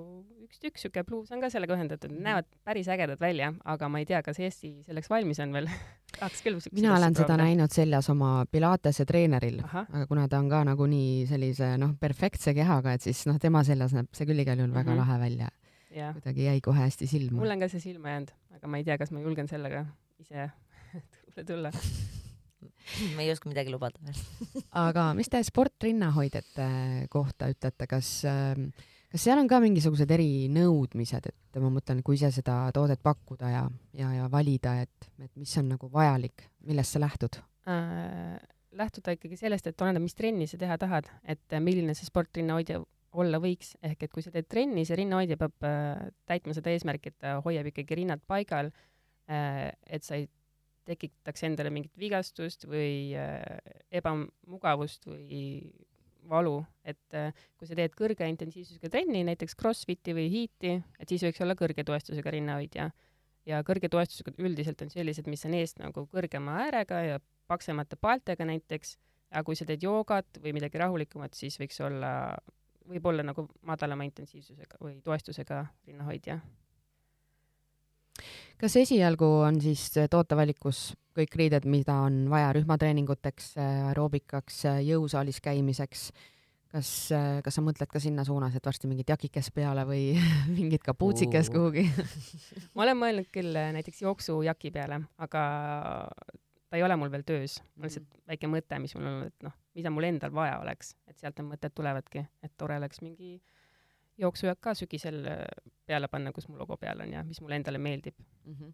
üks 0.45 0.59
tükk, 0.61 0.77
siuke 0.77 1.03
bluus 1.03 1.31
on 1.33 1.41
ka 1.41 1.49
sellega 1.49 1.73
ühendatud, 1.75 2.11
näevad 2.13 2.45
päris 2.63 2.87
ägedad 2.93 3.19
välja, 3.19 3.53
aga 3.65 3.89
ma 3.89 3.99
ei 3.99 4.05
tea, 4.05 4.21
kas 4.23 4.39
Eesti 4.39 4.83
selleks 4.85 5.09
valmis 5.09 5.39
on 5.43 5.51
veel 5.53 5.67
tahaks 6.19 6.43
küll 6.45 6.59
mina 6.71 6.93
olen 6.97 7.15
seda 7.15 7.25
proovida. 7.25 7.43
näinud 7.43 7.71
seljas 7.73 8.09
oma 8.13 8.45
Pilatese 8.51 9.05
treeneril, 9.05 9.61
aga 9.65 10.05
kuna 10.07 10.27
ta 10.27 10.39
on 10.39 10.49
ka 10.49 10.63
nagunii 10.69 11.25
sellise 11.27 11.73
noh, 11.81 11.95
perfektse 11.99 12.53
kehaga, 12.53 12.93
et 12.93 13.01
siis 13.01 13.25
noh, 13.27 13.39
tema 13.41 13.63
seljas 13.67 13.93
näeb 13.97 14.07
see 14.13 14.25
küll 14.29 14.39
igal 14.45 14.59
juhul 14.61 14.73
väga 14.77 14.91
Mhm. 14.91 14.99
lahe 15.03 15.19
välja. 15.19 15.49
kuidagi 15.91 16.45
jäi 16.45 16.61
kohe 16.61 16.79
hästi 16.85 17.07
silma. 17.07 17.39
mulle 17.39 17.53
on 17.53 17.59
ka 17.59 17.67
see 17.67 17.79
silma 17.79 18.09
jäänud, 18.13 18.31
aga 18.55 18.67
ma 18.67 18.77
ei 18.77 18.83
tea, 18.83 18.97
kas 18.97 19.11
ma 19.11 19.19
julgen 19.19 19.47
sellega 19.47 19.85
ise 20.19 20.49
tulla. 21.47 21.71
ma 23.15 23.25
ei 23.25 23.31
oska 23.33 23.49
midagi 23.51 23.73
lubada 23.73 23.99
veel. 24.05 24.21
aga 24.85 25.11
mis 25.17 25.31
te 25.31 25.41
sportrinnahoidjate 25.45 26.69
kohta 27.11 27.49
ütlete, 27.51 27.89
kas, 27.89 28.13
kas 29.11 29.27
seal 29.27 29.41
on 29.41 29.49
ka 29.51 29.61
mingisugused 29.63 30.11
erinõudmised, 30.17 31.29
et 31.31 31.61
ma 31.61 31.73
mõtlen, 31.73 32.01
kui 32.05 32.19
ise 32.19 32.31
seda 32.35 32.63
toodet 32.75 33.01
pakkuda 33.03 33.51
ja, 33.51 33.67
ja, 33.97 34.13
ja 34.21 34.31
valida, 34.31 34.77
et, 34.85 35.11
et 35.21 35.31
mis 35.39 35.53
on 35.61 35.73
nagu 35.75 35.91
vajalik, 35.93 36.47
millest 36.67 36.97
sa 36.97 37.03
lähtud 37.03 37.41
äh,? 37.67 38.39
lähtuda 38.71 39.11
ikkagi 39.17 39.35
sellest, 39.35 39.65
et 39.67 39.81
oleneb, 39.83 40.05
mis 40.05 40.15
trenni 40.15 40.45
sa 40.47 40.55
teha 40.55 40.77
tahad, 40.79 41.09
et 41.27 41.55
milline 41.59 41.91
see 41.97 42.07
sportrinnahoidja 42.07 42.79
olla 43.19 43.39
võiks, 43.43 43.73
ehk 43.83 44.05
et 44.05 44.13
kui 44.13 44.23
sa 44.23 44.31
teed 44.31 44.47
trenni, 44.51 44.85
see 44.87 44.95
rinnahoidja 45.01 45.37
peab 45.39 45.67
äh, 45.67 46.05
täitma 46.29 46.55
seda 46.55 46.71
eesmärki, 46.71 47.11
et 47.11 47.17
ta 47.19 47.33
hoiab 47.43 47.67
ikkagi 47.71 47.99
rinnad 47.99 48.23
paigal 48.27 48.71
äh,, 49.27 49.71
et 49.91 50.07
sa 50.07 50.15
ei 50.19 50.29
tekitaks 50.87 51.45
endale 51.47 51.71
mingit 51.73 51.93
vigastust 51.99 52.65
või 52.69 53.13
äh, 53.17 53.41
ebamugavust 54.01 55.07
või 55.09 55.41
valu, 56.29 56.61
et 56.85 57.17
äh, 57.17 57.33
kui 57.57 57.69
sa 57.69 57.77
teed 57.77 57.95
kõrge 57.97 58.27
intensiivsusega 58.29 58.91
trenni, 58.93 59.23
näiteks 59.27 59.57
Crossfiti 59.59 60.15
või 60.17 60.27
Heati, 60.33 60.77
et 60.99 61.11
siis 61.11 61.23
võiks 61.25 61.41
olla 61.43 61.57
kõrge 61.59 61.85
toestusega 61.87 62.33
rinnahoidja. 62.37 62.91
ja 63.49 63.63
kõrge 63.65 63.89
toestusega 63.89 64.35
üldiselt 64.37 64.81
on 64.85 64.91
sellised, 64.93 65.27
mis 65.27 65.45
on 65.49 65.55
eest 65.57 65.79
nagu 65.81 66.05
kõrgema 66.11 66.59
äärega 66.67 67.01
ja 67.07 67.19
paksemate 67.49 67.97
paeltega 67.97 68.45
näiteks, 68.45 68.97
aga 69.31 69.43
kui 69.43 69.57
sa 69.57 69.65
teed 69.65 69.83
joogat 69.83 70.41
või 70.43 70.53
midagi 70.53 70.77
rahulikumat, 70.77 71.33
siis 71.33 71.57
võiks 71.59 71.81
olla, 71.81 72.37
võib 72.85 73.05
olla 73.09 73.25
nagu 73.25 73.47
madalama 73.65 74.05
intensiivsusega 74.05 74.77
või 74.81 74.99
toestusega 75.01 75.65
rinnahoidja 75.87 76.39
kas 78.61 78.75
esialgu 78.81 79.27
on 79.47 79.61
siis 79.63 79.87
tootevalikus 80.11 80.91
kõik 81.17 81.37
riided, 81.39 81.65
mida 81.69 81.95
on 82.05 82.23
vaja 82.31 82.51
rühmatreeninguteks, 82.55 83.55
aeroobikaks, 83.61 84.65
jõusaalis 84.87 85.41
käimiseks? 85.43 86.11
kas, 86.71 86.89
kas 87.43 87.57
sa 87.57 87.61
mõtled 87.63 87.89
ka 87.91 87.99
sinna 87.99 88.23
suunas, 88.23 88.53
et 88.55 88.63
varsti 88.63 88.87
mingit 88.87 89.09
jakikes 89.11 89.49
peale 89.51 89.83
või 89.83 90.13
mingit 90.57 90.85
kapuutsikes 90.85 91.49
uh. 91.49 91.57
kuhugi 91.57 91.83
ma 92.75 92.85
olen 92.85 92.95
mõelnud 93.01 93.27
küll 93.33 93.59
näiteks 93.75 93.99
jooksujaki 94.05 94.71
peale, 94.71 95.01
aga 95.19 95.41
ta 96.71 96.79
ei 96.79 96.85
ole 96.87 96.95
mul 96.95 97.11
veel 97.11 97.27
töös, 97.27 97.57
lihtsalt 97.75 98.07
mm. 98.07 98.23
väike 98.31 98.51
mõte, 98.53 98.79
mis 98.79 98.95
mul 98.95 99.09
on, 99.09 99.25
et 99.27 99.43
noh, 99.43 99.57
mida 99.75 99.91
mul 99.91 100.07
endal 100.07 100.31
vaja 100.31 100.61
oleks, 100.63 100.95
et 101.11 101.19
sealt 101.19 101.35
need 101.41 101.51
mõtted 101.51 101.75
tulevadki, 101.75 102.23
et 102.39 102.55
tore 102.55 102.79
oleks 102.79 103.03
mingi 103.03 103.33
äh, 103.35 103.60
jooksujääk 104.17 104.59
ka 104.61 104.75
sügisel 104.77 105.23
äh, 105.29 105.43
peale 105.87 106.09
panna, 106.11 106.33
kus 106.35 106.49
mu 106.49 106.59
logo 106.59 106.77
peal 106.81 107.03
on 107.05 107.13
ja 107.13 107.23
mis 107.27 107.41
mulle 107.41 107.59
endale 107.61 107.81
meeldib 107.81 108.17
mm. 108.19 108.55
-hmm 108.55 108.73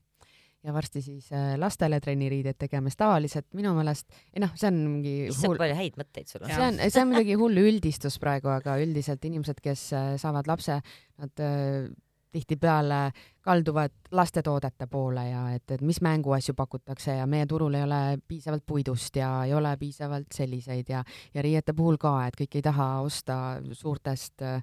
ja 0.64 0.74
varsti 0.74 1.02
siis 1.02 1.32
äh, 1.32 1.54
lastele 1.56 2.00
trenniriided 2.00 2.58
tegemas 2.58 2.98
tavaliselt 2.98 3.46
minu 3.54 3.76
meelest, 3.78 4.08
ei 4.34 4.42
noh, 4.42 4.52
see 4.56 4.68
on 4.68 4.80
mingi 4.90 5.14
issand 5.28 5.52
hull... 5.52 5.60
palju 5.62 5.76
häid 5.78 6.00
mõtteid 6.02 6.28
sul 6.28 6.42
on. 6.44 6.50
see 6.50 6.66
on, 6.66 6.80
see 6.90 7.04
on 7.04 7.12
muidugi 7.12 7.38
hull 7.40 7.62
üldistus 7.62 8.18
praegu, 8.20 8.50
aga 8.50 8.76
üldiselt 8.82 9.24
inimesed, 9.30 9.62
kes 9.64 9.94
äh, 9.94 10.10
saavad 10.18 10.50
lapse, 10.50 10.82
nad 11.22 11.46
tihtipeale 12.32 13.12
kalduvad 13.42 13.94
lastetoodete 14.12 14.88
poole 14.92 15.24
ja 15.30 15.44
et, 15.56 15.72
et 15.72 15.82
mis 15.82 16.02
mänguasju 16.04 16.54
pakutakse 16.58 17.16
ja 17.22 17.26
meie 17.30 17.46
turul 17.46 17.78
ei 17.78 17.86
ole 17.86 18.02
piisavalt 18.28 18.66
puidust 18.66 19.16
ja 19.16 19.30
ei 19.46 19.54
ole 19.54 19.72
piisavalt 19.80 20.36
selliseid 20.36 20.90
ja, 20.90 21.04
ja 21.34 21.46
riiete 21.46 21.74
puhul 21.78 21.98
ka, 22.02 22.18
et 22.28 22.36
kõik 22.42 22.60
ei 22.60 22.66
taha 22.66 22.90
osta 23.06 23.38
suurtest 23.72 24.44
Äh, 24.44 24.62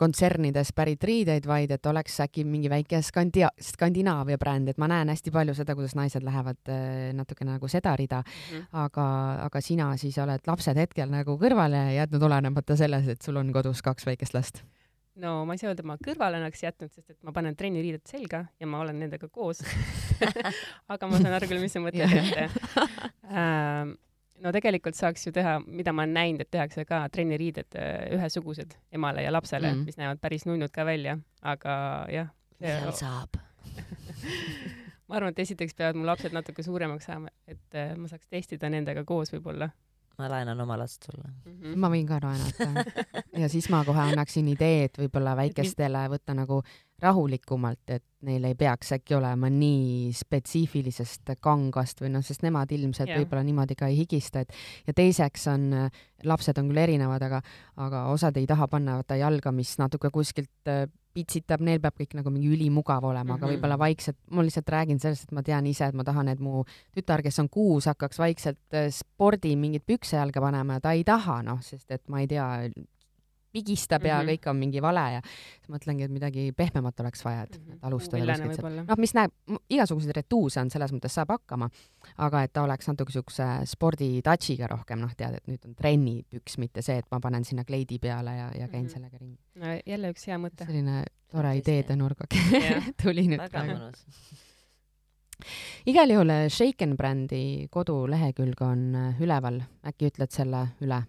kontsernidest 0.00 0.72
pärit 0.74 1.04
riideid, 1.04 1.44
vaid 1.46 1.74
et 1.74 1.86
oleks 1.86 2.14
äkki 2.24 2.44
mingi 2.48 2.70
väike 2.72 3.02
Skandia-, 3.04 3.52
Skandinaavia 3.60 4.38
bränd, 4.40 4.70
et 4.72 4.78
ma 4.80 4.88
näen 4.88 5.12
hästi 5.12 5.32
palju 5.34 5.54
seda, 5.58 5.76
kuidas 5.76 5.92
naised 5.98 6.24
lähevad 6.24 6.72
äh, 6.72 7.10
natukene 7.16 7.58
nagu 7.58 7.68
seda 7.68 7.92
rida. 8.00 8.22
Mm, 8.52 8.68
aga, 8.84 9.08
aga 9.44 9.60
sina 9.64 9.90
siis 10.00 10.16
oled 10.22 10.48
lapsed 10.48 10.80
hetkel 10.80 11.12
nagu 11.12 11.36
kõrvale 11.40 11.90
jätnud, 11.98 12.24
olenemata 12.30 12.78
selles, 12.80 13.10
et 13.12 13.20
sul 13.22 13.36
on 13.40 13.52
kodus 13.52 13.84
kaks 13.84 14.08
väikest 14.08 14.38
last. 14.38 14.62
No 15.20 15.42
ma 15.44 15.52
ei 15.52 15.60
saa 15.60 15.68
öelda, 15.74 15.84
ma 15.84 15.98
kõrvale 16.00 16.40
oleks 16.40 16.62
jätnud, 16.64 16.88
sest 16.88 17.10
et 17.12 17.18
ma 17.20 17.34
panen 17.36 17.56
trenniriided 17.56 18.06
selga 18.08 18.46
ja 18.56 18.68
ma 18.70 18.80
olen 18.80 19.02
nendega 19.04 19.28
koos. 19.28 19.60
Aga 20.92 21.10
ma 21.10 21.20
saan 21.20 21.36
aru 21.36 21.50
küll, 21.50 21.60
mis 21.60 21.76
sa 21.76 21.82
mõtled, 21.84 22.16
et 22.16 22.56
äh, 23.28 23.92
no 24.42 24.52
tegelikult 24.54 24.98
saaks 24.98 25.26
ju 25.26 25.32
teha, 25.34 25.56
mida 25.66 25.94
ma 25.94 26.04
olen 26.04 26.16
näinud, 26.16 26.44
et 26.44 26.50
tehakse 26.52 26.84
ka 26.88 27.04
trenniriided 27.14 27.78
äh, 27.78 27.92
ühesugused 28.16 28.76
emale 28.94 29.24
ja 29.26 29.32
lapsele 29.34 29.72
mm., 29.72 29.86
mis 29.88 30.00
näevad 30.00 30.22
päris 30.22 30.46
nunnud 30.48 30.72
ka 30.74 30.86
välja, 30.88 31.18
aga 31.54 31.74
jah. 32.12 32.32
seal 32.58 32.92
saab 32.98 33.38
ma 35.06 35.18
arvan, 35.18 35.32
et 35.32 35.42
esiteks 35.44 35.76
peavad 35.78 35.98
mu 35.98 36.06
lapsed 36.08 36.34
natuke 36.34 36.64
suuremaks 36.66 37.08
saama, 37.10 37.32
et 37.46 37.78
äh, 37.78 37.94
ma 37.98 38.10
saaks 38.10 38.30
testida 38.30 38.70
nendega 38.72 39.04
koos 39.08 39.32
võib-olla 39.34 39.70
ma 40.18 40.28
laenan 40.30 40.60
oma 40.60 40.78
last 40.78 41.08
sulle 41.08 41.28
mm. 41.28 41.58
-hmm. 41.58 41.76
ma 41.76 41.90
võin 41.92 42.06
ka 42.08 42.20
laenata 42.22 42.86
ja 43.42 43.48
siis 43.48 43.68
ma 43.72 43.84
kohe 43.84 44.00
annaksin 44.12 44.48
idee, 44.52 44.84
et 44.88 44.98
võib-olla 44.98 45.36
väikestele 45.36 46.06
võtta 46.12 46.34
nagu 46.36 46.62
rahulikumalt, 47.02 47.90
et 47.90 48.04
neil 48.22 48.44
ei 48.46 48.54
peaks 48.54 48.92
äkki 48.94 49.16
olema 49.16 49.50
nii 49.50 50.12
spetsiifilisest 50.14 51.34
kangast 51.42 52.00
või 52.00 52.12
noh, 52.14 52.22
sest 52.22 52.44
nemad 52.46 52.70
ilmselt 52.70 53.10
yeah. 53.10 53.18
võib-olla 53.22 53.42
niimoodi 53.46 53.74
ka 53.78 53.88
ei 53.90 53.98
higista, 53.98 54.44
et 54.44 54.54
ja 54.86 54.94
teiseks 54.94 55.48
on, 55.50 55.66
lapsed 56.24 56.58
on 56.62 56.70
küll 56.70 56.82
erinevad, 56.84 57.22
aga, 57.26 57.42
aga 57.82 58.04
osad 58.12 58.38
ei 58.38 58.46
taha 58.46 58.68
panna 58.70 59.00
vaata 59.00 59.18
jalga, 59.18 59.52
mis 59.52 59.74
natuke 59.82 60.12
kuskilt 60.14 60.70
äh, 60.70 60.86
pitsitab, 61.14 61.62
neil 61.64 61.80
peab 61.82 61.96
kõik 61.98 62.16
nagu 62.18 62.32
mingi 62.32 62.50
ülimugav 62.52 63.04
olema 63.04 63.24
mm, 63.24 63.28
-hmm. 63.28 63.36
aga 63.36 63.46
mhm. 63.46 63.54
võib-olla 63.54 63.78
vaikselt, 63.78 64.18
ma 64.30 64.44
lihtsalt 64.46 64.72
räägin 64.76 65.00
sellest, 65.02 65.28
et 65.28 65.32
ma 65.32 65.42
tean 65.42 65.66
ise, 65.66 65.88
et 65.88 65.94
ma 65.94 66.04
tahan, 66.04 66.28
et 66.28 66.40
mu 66.40 66.64
tütar, 66.94 67.22
kes 67.22 67.38
on 67.38 67.48
kuus, 67.48 67.86
hakkaks 67.90 68.18
vaikselt 68.18 68.78
äh, 68.78 68.88
spordi 68.90 69.56
mingit 69.56 69.86
pükse 69.86 70.16
jalga 70.16 70.40
panema 70.40 70.78
ja 70.78 70.80
ta 70.80 70.92
ei 70.92 71.04
taha, 71.04 71.42
noh, 71.42 71.60
sest 71.62 71.90
et 71.90 72.08
ma 72.08 72.20
ei 72.20 72.26
tea, 72.26 72.48
pigistab 73.52 74.04
ja 74.06 74.16
mm 74.16 74.26
-hmm. 74.26 74.32
kõik 74.32 74.50
on 74.50 74.56
mingi 74.56 74.82
vale 74.82 75.04
ja 75.12 75.20
siis 75.22 75.70
mõtlengi, 75.70 76.04
et 76.04 76.10
midagi 76.10 76.52
pehmemat 76.56 77.00
oleks 77.00 77.24
vaja, 77.24 77.42
et, 77.42 77.54
et 77.56 77.84
alustada 77.88 78.36
kuskilt 78.38 78.86
noh, 78.88 78.98
mis 78.98 79.14
näeb, 79.14 79.32
igasuguseid 79.70 80.16
retuuse 80.16 80.60
on, 80.60 80.70
selles 80.70 80.92
mõttes 80.92 81.14
saab 81.14 81.34
hakkama, 81.36 81.68
aga 82.16 82.42
et 82.42 82.52
ta 82.52 82.62
oleks 82.62 82.88
natuke 82.88 83.12
siukse 83.12 83.46
spordi 83.64 84.22
touch'iga 84.22 84.66
rohkem, 84.66 85.00
noh, 85.00 85.14
tead, 85.16 85.34
et 85.34 85.46
nüüd 85.46 85.66
on 85.68 85.74
trennipüks, 85.74 86.58
mitte 86.58 86.82
see, 86.82 86.98
et 86.98 87.10
ma 87.10 87.20
panen 87.20 87.44
sinna 87.44 87.64
kleidi 87.64 87.98
peale 87.98 88.36
ja, 88.36 88.50
ja 88.58 88.68
käin 88.68 88.82
mm 88.82 88.86
-hmm. 88.86 88.92
sellega 88.92 89.18
ringi. 89.18 89.38
no 89.54 89.66
jälle 89.86 90.10
üks 90.10 90.26
hea 90.26 90.38
mõte. 90.38 90.66
selline 90.66 91.04
tore 91.30 91.56
ideede 91.56 91.96
nurgake 91.96 92.38
tuli 93.02 93.28
nüüd 93.28 93.48
praegu 93.50 93.92
igal 95.86 96.10
juhul 96.10 96.30
eh, 96.30 96.48
Shaken 96.48 96.96
brändi 96.96 97.68
kodulehekülg 97.70 98.62
on 98.62 98.94
eh, 98.94 99.20
üleval, 99.20 99.62
äkki 99.86 100.12
ütled 100.12 100.30
selle 100.34 100.66
üle? 100.80 101.02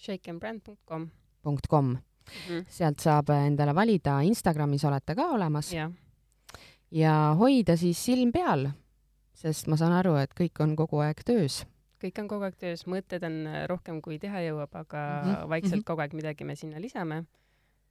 shakenbrand.com 0.00 1.10
com 1.68 1.84
mm. 1.84 1.98
-hmm. 2.48 2.64
sealt 2.68 3.00
saab 3.00 3.30
endale 3.30 3.74
valida, 3.74 4.20
Instagramis 4.22 4.84
olete 4.84 5.14
ka 5.14 5.30
olemas 5.34 5.72
yeah.. 5.72 5.90
ja 6.90 7.34
hoida 7.38 7.76
siis 7.76 8.04
silm 8.04 8.32
peal, 8.32 8.68
sest 9.34 9.66
ma 9.66 9.76
saan 9.76 9.92
aru, 9.92 10.16
et 10.16 10.34
kõik 10.34 10.62
on 10.62 10.76
kogu 10.76 11.00
aeg 11.04 11.24
töös. 11.24 11.64
kõik 12.00 12.20
on 12.22 12.28
kogu 12.28 12.44
aeg 12.44 12.56
töös, 12.56 12.86
mõtted 12.86 13.24
on 13.26 13.46
rohkem, 13.66 14.00
kui 14.02 14.18
teha 14.18 14.40
jõuab, 14.40 14.72
aga 14.72 15.22
mm 15.24 15.34
-hmm. 15.34 15.48
vaikselt 15.48 15.74
mm 15.74 15.80
-hmm. 15.80 15.84
kogu 15.84 16.00
aeg 16.00 16.12
midagi 16.12 16.44
me 16.44 16.56
sinna 16.56 16.80
lisame. 16.80 17.24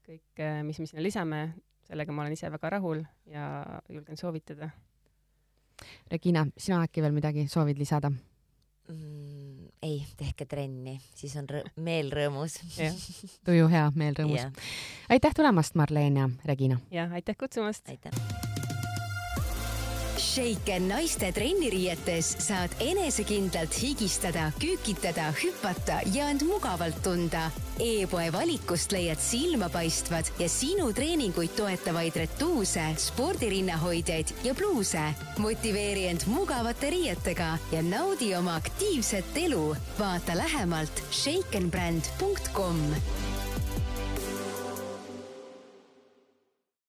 kõik, 0.08 0.38
eh, 0.38 0.64
mis 0.64 0.80
me 0.80 0.86
sinna 0.86 1.04
lisame, 1.04 1.54
sellega 1.84 2.12
ma 2.12 2.22
olen 2.22 2.34
ise 2.34 2.52
väga 2.52 2.70
rahul 2.70 3.04
ja 3.26 3.66
julgen 3.90 4.18
soovitada. 4.18 4.70
Regina, 6.12 6.48
sina 6.58 6.84
äkki 6.84 7.02
veel 7.02 7.12
midagi 7.12 7.48
soovid 7.48 7.78
lisada? 7.78 8.10
mm,? 8.90 9.39
Ei, 9.84 10.06
tehke 10.18 10.46
trenni, 10.46 11.00
siis 11.16 11.36
on 11.40 11.48
rõ 11.50 11.64
meel 11.80 12.12
rõõmus 12.12 12.60
tuju 13.48 13.72
hea, 13.72 13.88
meel 13.96 14.18
rõõmus. 14.20 14.68
aitäh 15.10 15.36
tulemast, 15.36 15.76
Marleen 15.80 16.22
ja 16.24 16.30
Regina. 16.46 16.80
ja 16.92 17.10
aitäh 17.14 17.38
kutsumast. 17.40 17.90
aitäh 17.90 18.49
Shaken 20.30 20.86
naiste 20.92 21.32
trenniriietes 21.34 22.28
saad 22.44 22.76
enesekindlalt 22.86 23.74
higistada, 23.82 24.52
kükitada, 24.62 25.32
hüpata 25.34 26.04
ja 26.14 26.28
end 26.30 26.46
mugavalt 26.46 27.00
tunda 27.02 27.48
e-poe 27.82 28.28
valikust 28.36 28.94
leiad 28.94 29.22
silmapaistvad 29.24 30.30
ja 30.40 30.50
sinu 30.52 30.92
treeninguid 30.94 31.56
toetavaid 31.58 32.20
retuuse, 32.22 32.84
spordirinnahoidjaid 33.08 34.36
ja 34.44 34.54
pluuse. 34.54 35.08
motiveeri 35.38 36.06
end 36.12 36.28
mugavate 36.28 36.90
riietega 36.94 37.58
ja 37.72 37.82
naudi 37.82 38.36
oma 38.36 38.56
aktiivset 38.56 39.38
elu. 39.48 39.76
vaata 40.00 40.38
lähemalt 40.38 41.04
shakenbrand.com 41.12 42.86